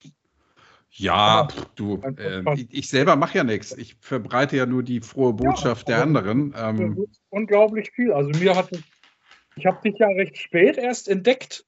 [0.95, 3.77] Ja, pff, du, äh, ich, ich, selber mache ja nichts.
[3.77, 6.55] Ich verbreite ja nur die frohe Botschaft ja, der anderen.
[6.57, 8.13] Ähm, unglaublich viel.
[8.13, 8.69] Also mir hat
[9.57, 11.67] ich habe dich ja recht spät erst entdeckt.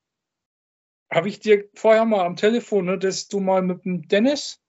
[1.11, 4.61] Habe ich dir vorher mal am Telefon, ne, dass du mal mit dem Dennis.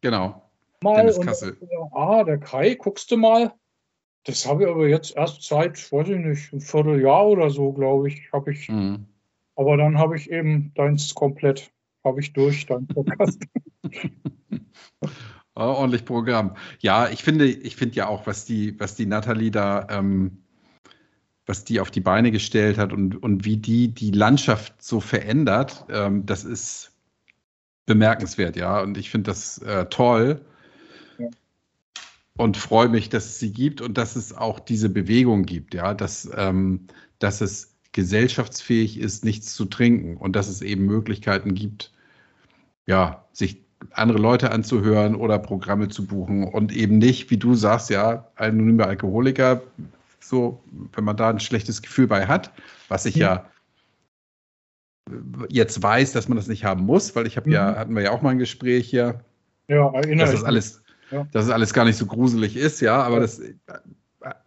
[0.00, 0.50] Genau
[0.82, 0.96] mal.
[0.96, 1.56] Dennis Kassel.
[1.60, 3.52] Und, ah, der Kai, guckst du mal.
[4.24, 8.08] Das habe ich aber jetzt erst seit, weiß ich nicht, ein Vierteljahr oder so, glaube
[8.08, 8.68] ich, habe ich.
[8.68, 9.06] Mhm.
[9.56, 11.72] Aber dann habe ich eben deins komplett,
[12.04, 13.40] habe ich durch, dein Podcast.
[15.54, 16.56] ordentlich Programm.
[16.80, 20.38] Ja, ich finde, ich finde ja auch, was die, was die Nathalie da, ähm,
[21.46, 25.84] was die auf die Beine gestellt hat und, und wie die die Landschaft so verändert,
[25.90, 26.92] ähm, das ist
[27.86, 28.80] bemerkenswert, ja.
[28.80, 30.40] Und ich finde das äh, toll
[32.36, 35.92] und freue mich, dass es sie gibt und dass es auch diese Bewegung gibt, ja,
[35.92, 36.86] dass, ähm,
[37.18, 41.92] dass es gesellschaftsfähig ist, nichts zu trinken und dass es eben Möglichkeiten gibt,
[42.86, 47.90] ja, sich andere Leute anzuhören oder Programme zu buchen und eben nicht, wie du sagst,
[47.90, 49.62] ja, anonyme Alkoholiker,
[50.20, 50.62] so,
[50.92, 52.52] wenn man da ein schlechtes Gefühl bei hat,
[52.88, 53.22] was ich mhm.
[53.22, 53.46] ja
[55.48, 57.54] jetzt weiß, dass man das nicht haben muss, weil ich habe mhm.
[57.54, 59.24] ja, hatten wir ja auch mal ein Gespräch hier,
[59.68, 61.26] ja, dass das alles ja.
[61.32, 63.54] dass es alles gar nicht so gruselig ist, ja, aber das äh,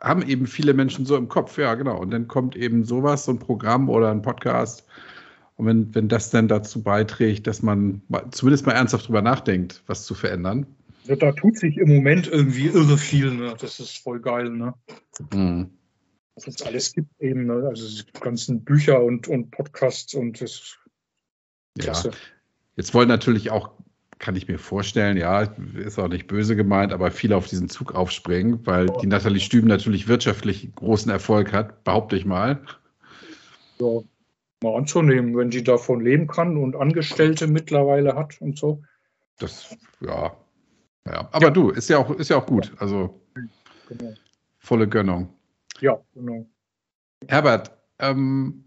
[0.01, 1.99] haben eben viele Menschen so im Kopf, ja, genau.
[1.99, 4.85] Und dann kommt eben sowas, so ein Programm oder ein Podcast.
[5.55, 8.01] Und wenn, wenn das dann dazu beiträgt, dass man
[8.31, 10.65] zumindest mal ernsthaft drüber nachdenkt, was zu verändern.
[11.05, 13.55] Ja, da tut sich im Moment irgendwie irre viel, ne?
[13.59, 14.73] Das ist voll geil, ne?
[15.31, 15.69] Mhm.
[16.35, 17.65] Was es alles gibt eben, ne?
[17.67, 20.77] Also die ganzen Bücher und, und Podcasts und das.
[21.77, 22.09] Klasse.
[22.09, 22.15] Ja.
[22.75, 23.71] Jetzt wollen natürlich auch
[24.23, 25.41] kann ich mir vorstellen, ja,
[25.75, 29.67] ist auch nicht böse gemeint, aber viele auf diesen Zug aufspringen, weil die Nathalie Stüben
[29.67, 32.61] natürlich wirtschaftlich großen Erfolg hat, behaupte ich mal.
[33.81, 33.99] Ja,
[34.63, 38.81] mal anzunehmen, wenn die davon leben kann und Angestellte mittlerweile hat und so.
[39.37, 40.35] Das, ja.
[41.05, 41.29] ja.
[41.31, 41.49] Aber ja.
[41.51, 42.71] du, ist ja auch, ist ja auch gut.
[42.79, 43.21] Also
[43.87, 44.13] genau.
[44.57, 45.31] volle Gönnung.
[45.79, 46.47] Ja, genau.
[47.27, 48.63] Herbert, ähm,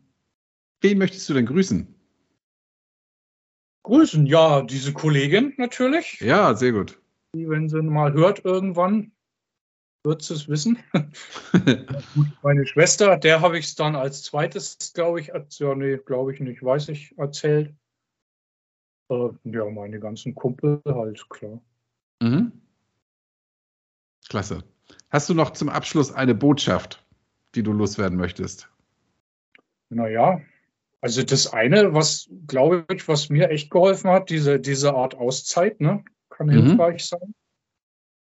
[0.80, 1.96] wen möchtest du denn grüßen?
[3.86, 4.26] grüßen.
[4.26, 6.20] Ja, diese Kollegin natürlich.
[6.20, 7.00] Ja, sehr gut.
[7.34, 9.12] Die, wenn sie mal hört irgendwann,
[10.06, 10.78] wird sie es wissen.
[12.42, 16.40] Meine Schwester, der habe ich es dann als zweites, glaube ich, ja, nee, glaube ich
[16.40, 17.74] nicht, weiß ich, erzählt.
[19.10, 21.60] Äh, ja, meine ganzen Kumpel halt, klar.
[22.22, 22.52] Mhm.
[24.28, 24.64] Klasse.
[25.10, 27.04] Hast du noch zum Abschluss eine Botschaft,
[27.54, 28.68] die du loswerden möchtest?
[29.88, 30.40] Naja,
[31.00, 35.80] also das eine, was glaube ich, was mir echt geholfen hat, diese, diese Art Auszeit,
[35.80, 36.66] ne, kann mhm.
[36.66, 37.34] hilfreich sein,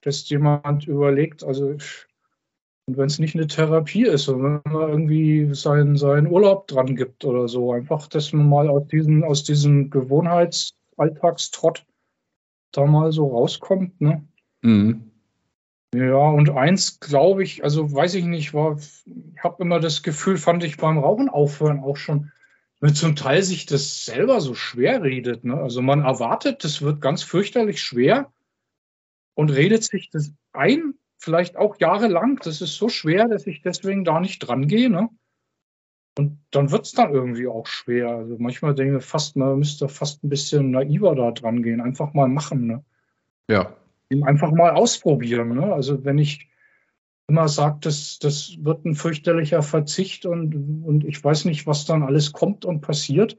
[0.02, 1.76] dass jemand überlegt, also
[2.86, 6.96] und wenn es nicht eine Therapie ist, und wenn man irgendwie seinen, seinen Urlaub dran
[6.96, 11.86] gibt oder so, einfach, dass man mal aus diesem, aus diesem Gewohnheitsalltagstrott
[12.72, 14.26] da mal so rauskommt, ne?
[14.62, 15.12] Mhm.
[15.94, 20.38] Ja, und eins glaube ich, also weiß ich nicht, war, ich habe immer das Gefühl,
[20.38, 22.32] fand ich beim Rauchen aufhören auch schon,
[22.80, 25.44] wenn zum Teil sich das selber so schwer redet.
[25.44, 25.54] Ne?
[25.54, 28.32] Also man erwartet, das wird ganz fürchterlich schwer
[29.34, 32.40] und redet sich das ein, vielleicht auch jahrelang.
[32.42, 34.90] Das ist so schwer, dass ich deswegen da nicht dran gehe.
[34.90, 35.08] Ne?
[36.18, 38.08] Und dann wird es dann irgendwie auch schwer.
[38.08, 41.80] Also manchmal denke ich fast, man müsste fast ein bisschen naiver da dran gehen.
[41.80, 42.66] Einfach mal machen.
[42.66, 42.84] Ne?
[43.48, 43.76] Ja.
[44.24, 45.54] Einfach mal ausprobieren.
[45.54, 45.72] Ne?
[45.72, 46.50] Also wenn ich
[47.28, 52.02] immer sagt, das, das wird ein fürchterlicher Verzicht und, und ich weiß nicht, was dann
[52.02, 53.38] alles kommt und passiert.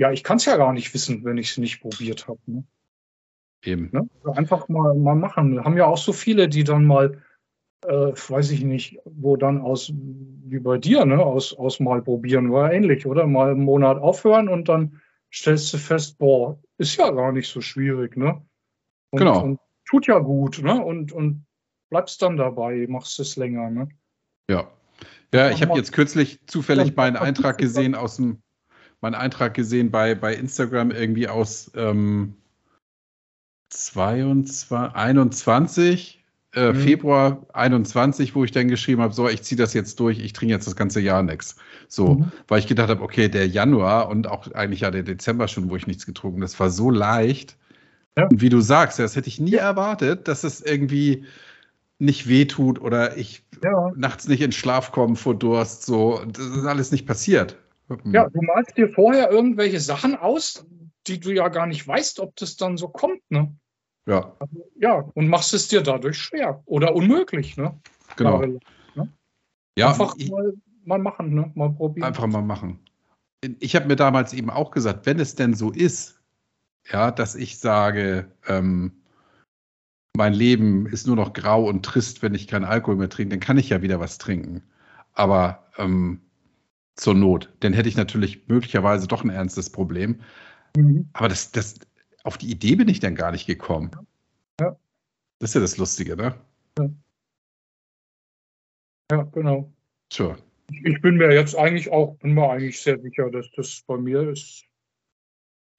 [0.00, 2.40] Ja, ich kann es ja gar nicht wissen, wenn ich es nicht probiert habe.
[2.46, 2.64] Ne?
[3.62, 3.90] Eben.
[3.92, 4.08] Ne?
[4.22, 5.52] Also einfach mal, mal machen.
[5.52, 7.22] Wir haben ja auch so viele, die dann mal,
[7.84, 12.52] äh, weiß ich nicht, wo dann aus, wie bei dir, ne, aus, aus mal probieren,
[12.52, 13.26] war ähnlich, oder?
[13.26, 15.00] Mal einen Monat aufhören und dann
[15.32, 18.42] stellst du fest, boah, ist ja gar nicht so schwierig, ne?
[19.10, 19.42] Und, Genau.
[19.42, 20.82] Und tut ja gut, ne?
[20.82, 21.44] Und, und
[21.90, 23.88] bleibst dann dabei, machst es länger, ne?
[24.50, 24.70] Ja.
[25.34, 28.42] Ja, ich habe jetzt kürzlich zufällig meinen Eintrag gesehen aus dem,
[29.00, 32.36] meinen Eintrag gesehen bei, bei Instagram irgendwie aus ähm,
[33.84, 36.24] 22, 21,
[36.54, 36.76] äh, Mhm.
[36.76, 40.54] Februar 21, wo ich dann geschrieben habe, so, ich ziehe das jetzt durch, ich trinke
[40.54, 41.56] jetzt das ganze Jahr nichts.
[41.88, 42.32] So, Mhm.
[42.48, 45.76] weil ich gedacht habe, okay, der Januar und auch eigentlich ja der Dezember schon, wo
[45.76, 47.56] ich nichts getrunken, das war so leicht.
[48.16, 48.26] Ja.
[48.28, 51.26] Und wie du sagst, das hätte ich nie erwartet, dass es irgendwie
[51.98, 53.92] nicht wehtut oder ich Ja.
[53.96, 55.84] nachts nicht in Schlaf kommen vor Durst.
[55.86, 57.56] So, das ist alles nicht passiert.
[57.88, 58.12] Hm.
[58.12, 60.66] ja, du malst dir vorher irgendwelche Sachen aus,
[61.06, 63.54] die du ja gar nicht weißt, ob das dann so kommt, ne?
[64.06, 64.36] Ja,
[64.78, 67.78] Ja, und machst es dir dadurch schwer oder unmöglich, ne?
[68.16, 68.34] genau.
[68.34, 68.60] Jahrelang.
[69.78, 70.54] Ja, Einfach ich, mal,
[70.84, 71.50] mal machen, ne?
[71.54, 72.06] Mal probieren.
[72.06, 72.78] einfach mal machen.
[73.60, 76.18] Ich habe mir damals eben auch gesagt, wenn es denn so ist,
[76.90, 78.92] ja, dass ich sage, ähm,
[80.16, 83.40] mein Leben ist nur noch grau und trist, wenn ich keinen Alkohol mehr trinke, dann
[83.40, 84.62] kann ich ja wieder was trinken.
[85.12, 86.22] Aber ähm,
[86.94, 90.20] zur Not, dann hätte ich natürlich möglicherweise doch ein ernstes Problem.
[90.74, 91.10] Mhm.
[91.12, 91.74] Aber das, das,
[92.26, 93.90] auf die Idee bin ich dann gar nicht gekommen.
[94.60, 94.76] Ja.
[95.38, 96.34] Das ist ja das Lustige, ne?
[99.10, 99.72] Ja, genau.
[100.12, 100.36] Sure.
[100.68, 104.30] Ich bin mir jetzt eigentlich auch, bin mir eigentlich sehr sicher, dass das bei mir
[104.30, 104.64] ist.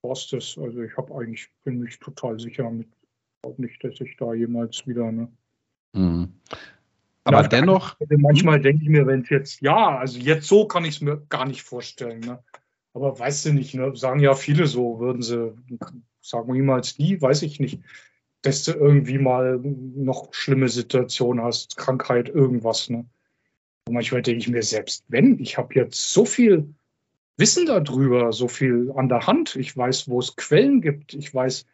[0.03, 0.57] Was das?
[0.57, 2.87] Also ich habe eigentlich, bin mich total sicher mit,
[3.41, 5.29] glaube nicht, dass ich da jemals wieder, ne?
[5.93, 6.31] Mhm.
[6.49, 6.57] Ja,
[7.25, 10.95] Aber dennoch, manchmal denke ich mir, wenn es jetzt, ja, also jetzt so kann ich
[10.95, 12.41] es mir gar nicht vorstellen, ne?
[12.97, 13.95] Aber weißt du nicht, ne?
[13.95, 15.53] Sagen ja viele so, würden sie,
[16.19, 17.79] sagen niemals nie, weiß ich nicht,
[18.41, 23.05] dass du irgendwie mal noch schlimme Situationen hast, Krankheit, irgendwas, ne?
[23.87, 26.73] Und manchmal denke ich mir, selbst wenn, ich habe jetzt so viel
[27.37, 31.67] Wissen darüber, so viel an der Hand, ich weiß, wo es Quellen gibt, ich weiß,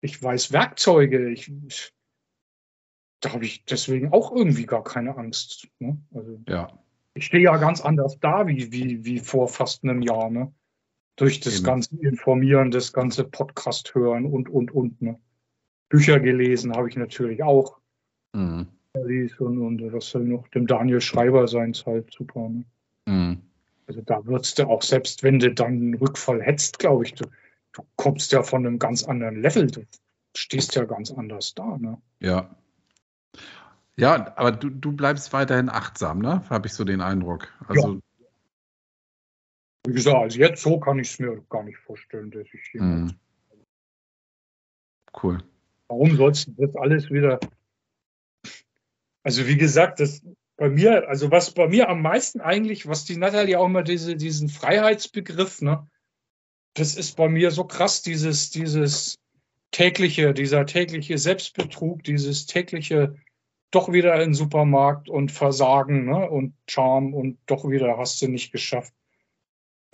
[0.00, 1.52] ich weiß Werkzeuge, ich,
[3.20, 5.68] da habe ich deswegen auch irgendwie gar keine Angst.
[5.78, 5.96] Ne?
[6.12, 6.76] Also ja,
[7.16, 10.52] ich stehe ja ganz anders da wie, wie, wie vor fast einem Jahr, ne?
[11.16, 11.64] Durch das Eben.
[11.64, 15.18] ganze Informieren, das ganze Podcast hören und, und, und, ne?
[15.88, 17.78] Bücher gelesen habe ich natürlich auch.
[18.32, 18.68] mhm.
[19.38, 20.48] Und, und was soll noch?
[20.48, 22.48] Dem Daniel Schreiber sein es halt super.
[22.48, 22.64] Ne?
[23.06, 23.42] Mhm.
[23.86, 27.26] Also da würdest du auch, selbst wenn du dann einen Rückfall hättest, glaube ich, du,
[27.72, 29.66] du kommst ja von einem ganz anderen Level.
[29.66, 29.82] Du
[30.34, 31.76] stehst ja ganz anders da.
[31.78, 31.98] Ne?
[32.20, 32.56] ja.
[33.98, 36.42] Ja, aber du, du bleibst weiterhin achtsam, ne?
[36.50, 37.48] Habe ich so den Eindruck.
[37.66, 38.00] Also,
[39.86, 42.82] Wie gesagt, also jetzt so kann ich es mir gar nicht vorstellen, dass ich hier.
[42.82, 43.14] mhm.
[45.22, 45.42] cool.
[45.88, 47.38] Warum sollst du das alles wieder?
[49.22, 50.22] Also wie gesagt, das
[50.56, 54.16] bei mir, also was bei mir am meisten eigentlich, was die Natalie auch immer diese,
[54.16, 55.86] diesen Freiheitsbegriff, ne,
[56.74, 59.18] das ist bei mir so krass, dieses, dieses
[59.70, 63.16] tägliche, dieser tägliche Selbstbetrug, dieses tägliche
[63.76, 68.28] doch wieder in den Supermarkt und Versagen, ne, und Charme und doch wieder hast du
[68.28, 68.94] nicht geschafft.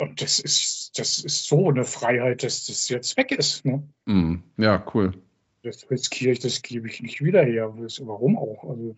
[0.01, 3.87] Und das ist, das ist so eine Freiheit, dass das jetzt weg ist, ne?
[4.05, 4.43] Mhm.
[4.57, 5.13] Ja, cool.
[5.63, 7.73] Das riskiere ich, das gebe ich nicht wieder her.
[7.73, 8.63] Warum auch?
[8.63, 8.95] Also,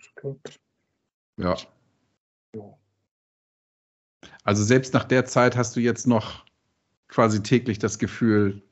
[1.38, 1.56] Ja.
[2.56, 2.78] ja.
[4.44, 6.46] Also selbst nach der Zeit hast du jetzt noch
[7.08, 8.64] quasi täglich das Gefühl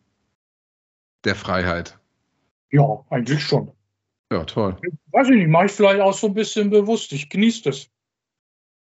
[1.23, 1.99] der Freiheit.
[2.71, 3.71] ja, eigentlich schon.
[4.33, 4.75] Ja, toll.
[5.11, 7.13] Weiß ich nicht, mache ich vielleicht auch so ein bisschen bewusst.
[7.13, 7.91] Ich genieße das.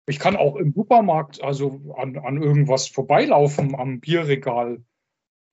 [0.06, 4.84] Ich kann auch im Supermarkt, also an, an irgendwas vorbeilaufen, am Bierregal.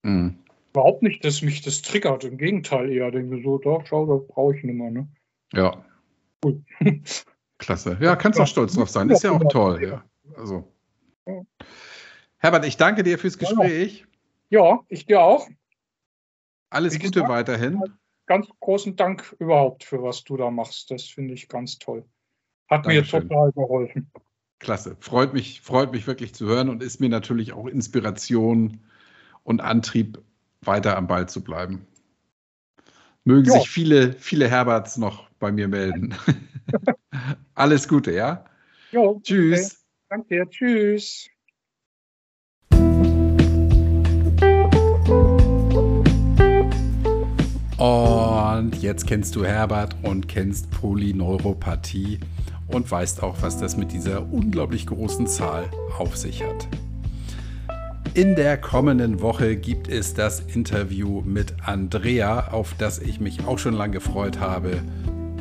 [0.03, 0.39] Mhm.
[0.73, 2.25] Überhaupt nicht, dass mich das triggert.
[2.25, 3.11] Im Gegenteil eher.
[3.11, 4.91] Denke so, da, schau, das brauche ich nicht mehr.
[4.91, 5.09] Ne?
[5.55, 5.83] Ja.
[6.45, 6.63] Cool.
[7.59, 7.97] Klasse.
[8.03, 9.09] Ja, kannst auch stolz drauf sein.
[9.09, 10.05] Ist ja auch toll, ja.
[10.37, 10.71] Also.
[12.37, 14.07] Herbert, ich danke dir fürs Gespräch.
[14.51, 15.49] Ja, ich dir auch.
[16.69, 17.83] Alles Wie Gute gesagt, weiterhin.
[18.31, 20.93] Ganz großen Dank überhaupt für was du da machst.
[20.93, 22.05] Das finde ich ganz toll.
[22.69, 23.29] Hat mir Dankeschön.
[23.29, 24.09] total geholfen.
[24.61, 24.97] Klasse.
[25.01, 28.79] Freut mich, freut mich wirklich zu hören und ist mir natürlich auch Inspiration
[29.43, 30.23] und Antrieb,
[30.61, 31.89] weiter am Ball zu bleiben.
[33.25, 33.55] Mögen Ja.
[33.55, 36.15] sich viele, viele Herberts noch bei mir melden.
[37.57, 38.45] Alles Gute, ja?
[38.93, 39.85] Jo, Tschüss.
[40.09, 40.49] danke dir.
[40.49, 41.29] Tschüss.
[47.81, 52.21] Und jetzt kennst du Herbert und kennst Polyneuropathie
[52.67, 55.65] und weißt auch, was das mit dieser unglaublich großen Zahl
[55.99, 56.69] auf sich hat.
[58.13, 63.59] In der kommenden Woche gibt es das Interview mit Andrea, auf das ich mich auch
[63.59, 64.83] schon lange gefreut habe.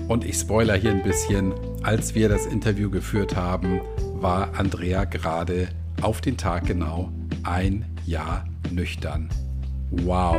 [0.08, 1.52] Und ich spoiler hier ein bisschen.
[1.84, 3.82] Als wir das Interview geführt haben,
[4.14, 5.68] war Andrea gerade
[6.02, 7.12] auf den Tag genau
[7.44, 9.28] ein Jahr nüchtern.
[9.92, 10.38] Wow.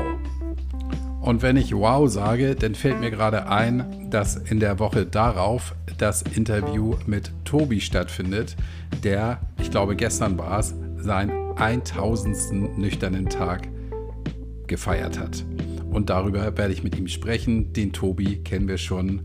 [1.20, 5.74] Und wenn ich wow sage, dann fällt mir gerade ein, dass in der Woche darauf
[5.98, 8.56] das Interview mit Tobi stattfindet,
[9.04, 12.78] der, ich glaube gestern war es, seinen 1000.
[12.78, 13.68] nüchternen Tag
[14.66, 15.44] gefeiert hat.
[15.90, 17.74] Und darüber werde ich mit ihm sprechen.
[17.74, 19.20] Den Tobi kennen wir schon.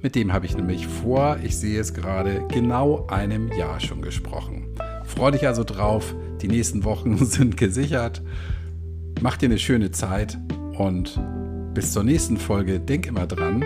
[0.00, 4.68] Mit dem habe ich nämlich vor, ich sehe es gerade, genau einem Jahr schon gesprochen.
[5.04, 6.14] Freue dich also drauf.
[6.40, 8.22] Die nächsten Wochen sind gesichert.
[9.20, 10.38] Mach dir eine schöne Zeit
[10.78, 11.18] und
[11.74, 13.64] bis zur nächsten Folge denk immer dran,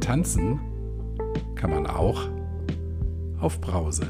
[0.00, 0.60] tanzen
[1.54, 2.28] kann man auch
[3.40, 4.06] auf Brause.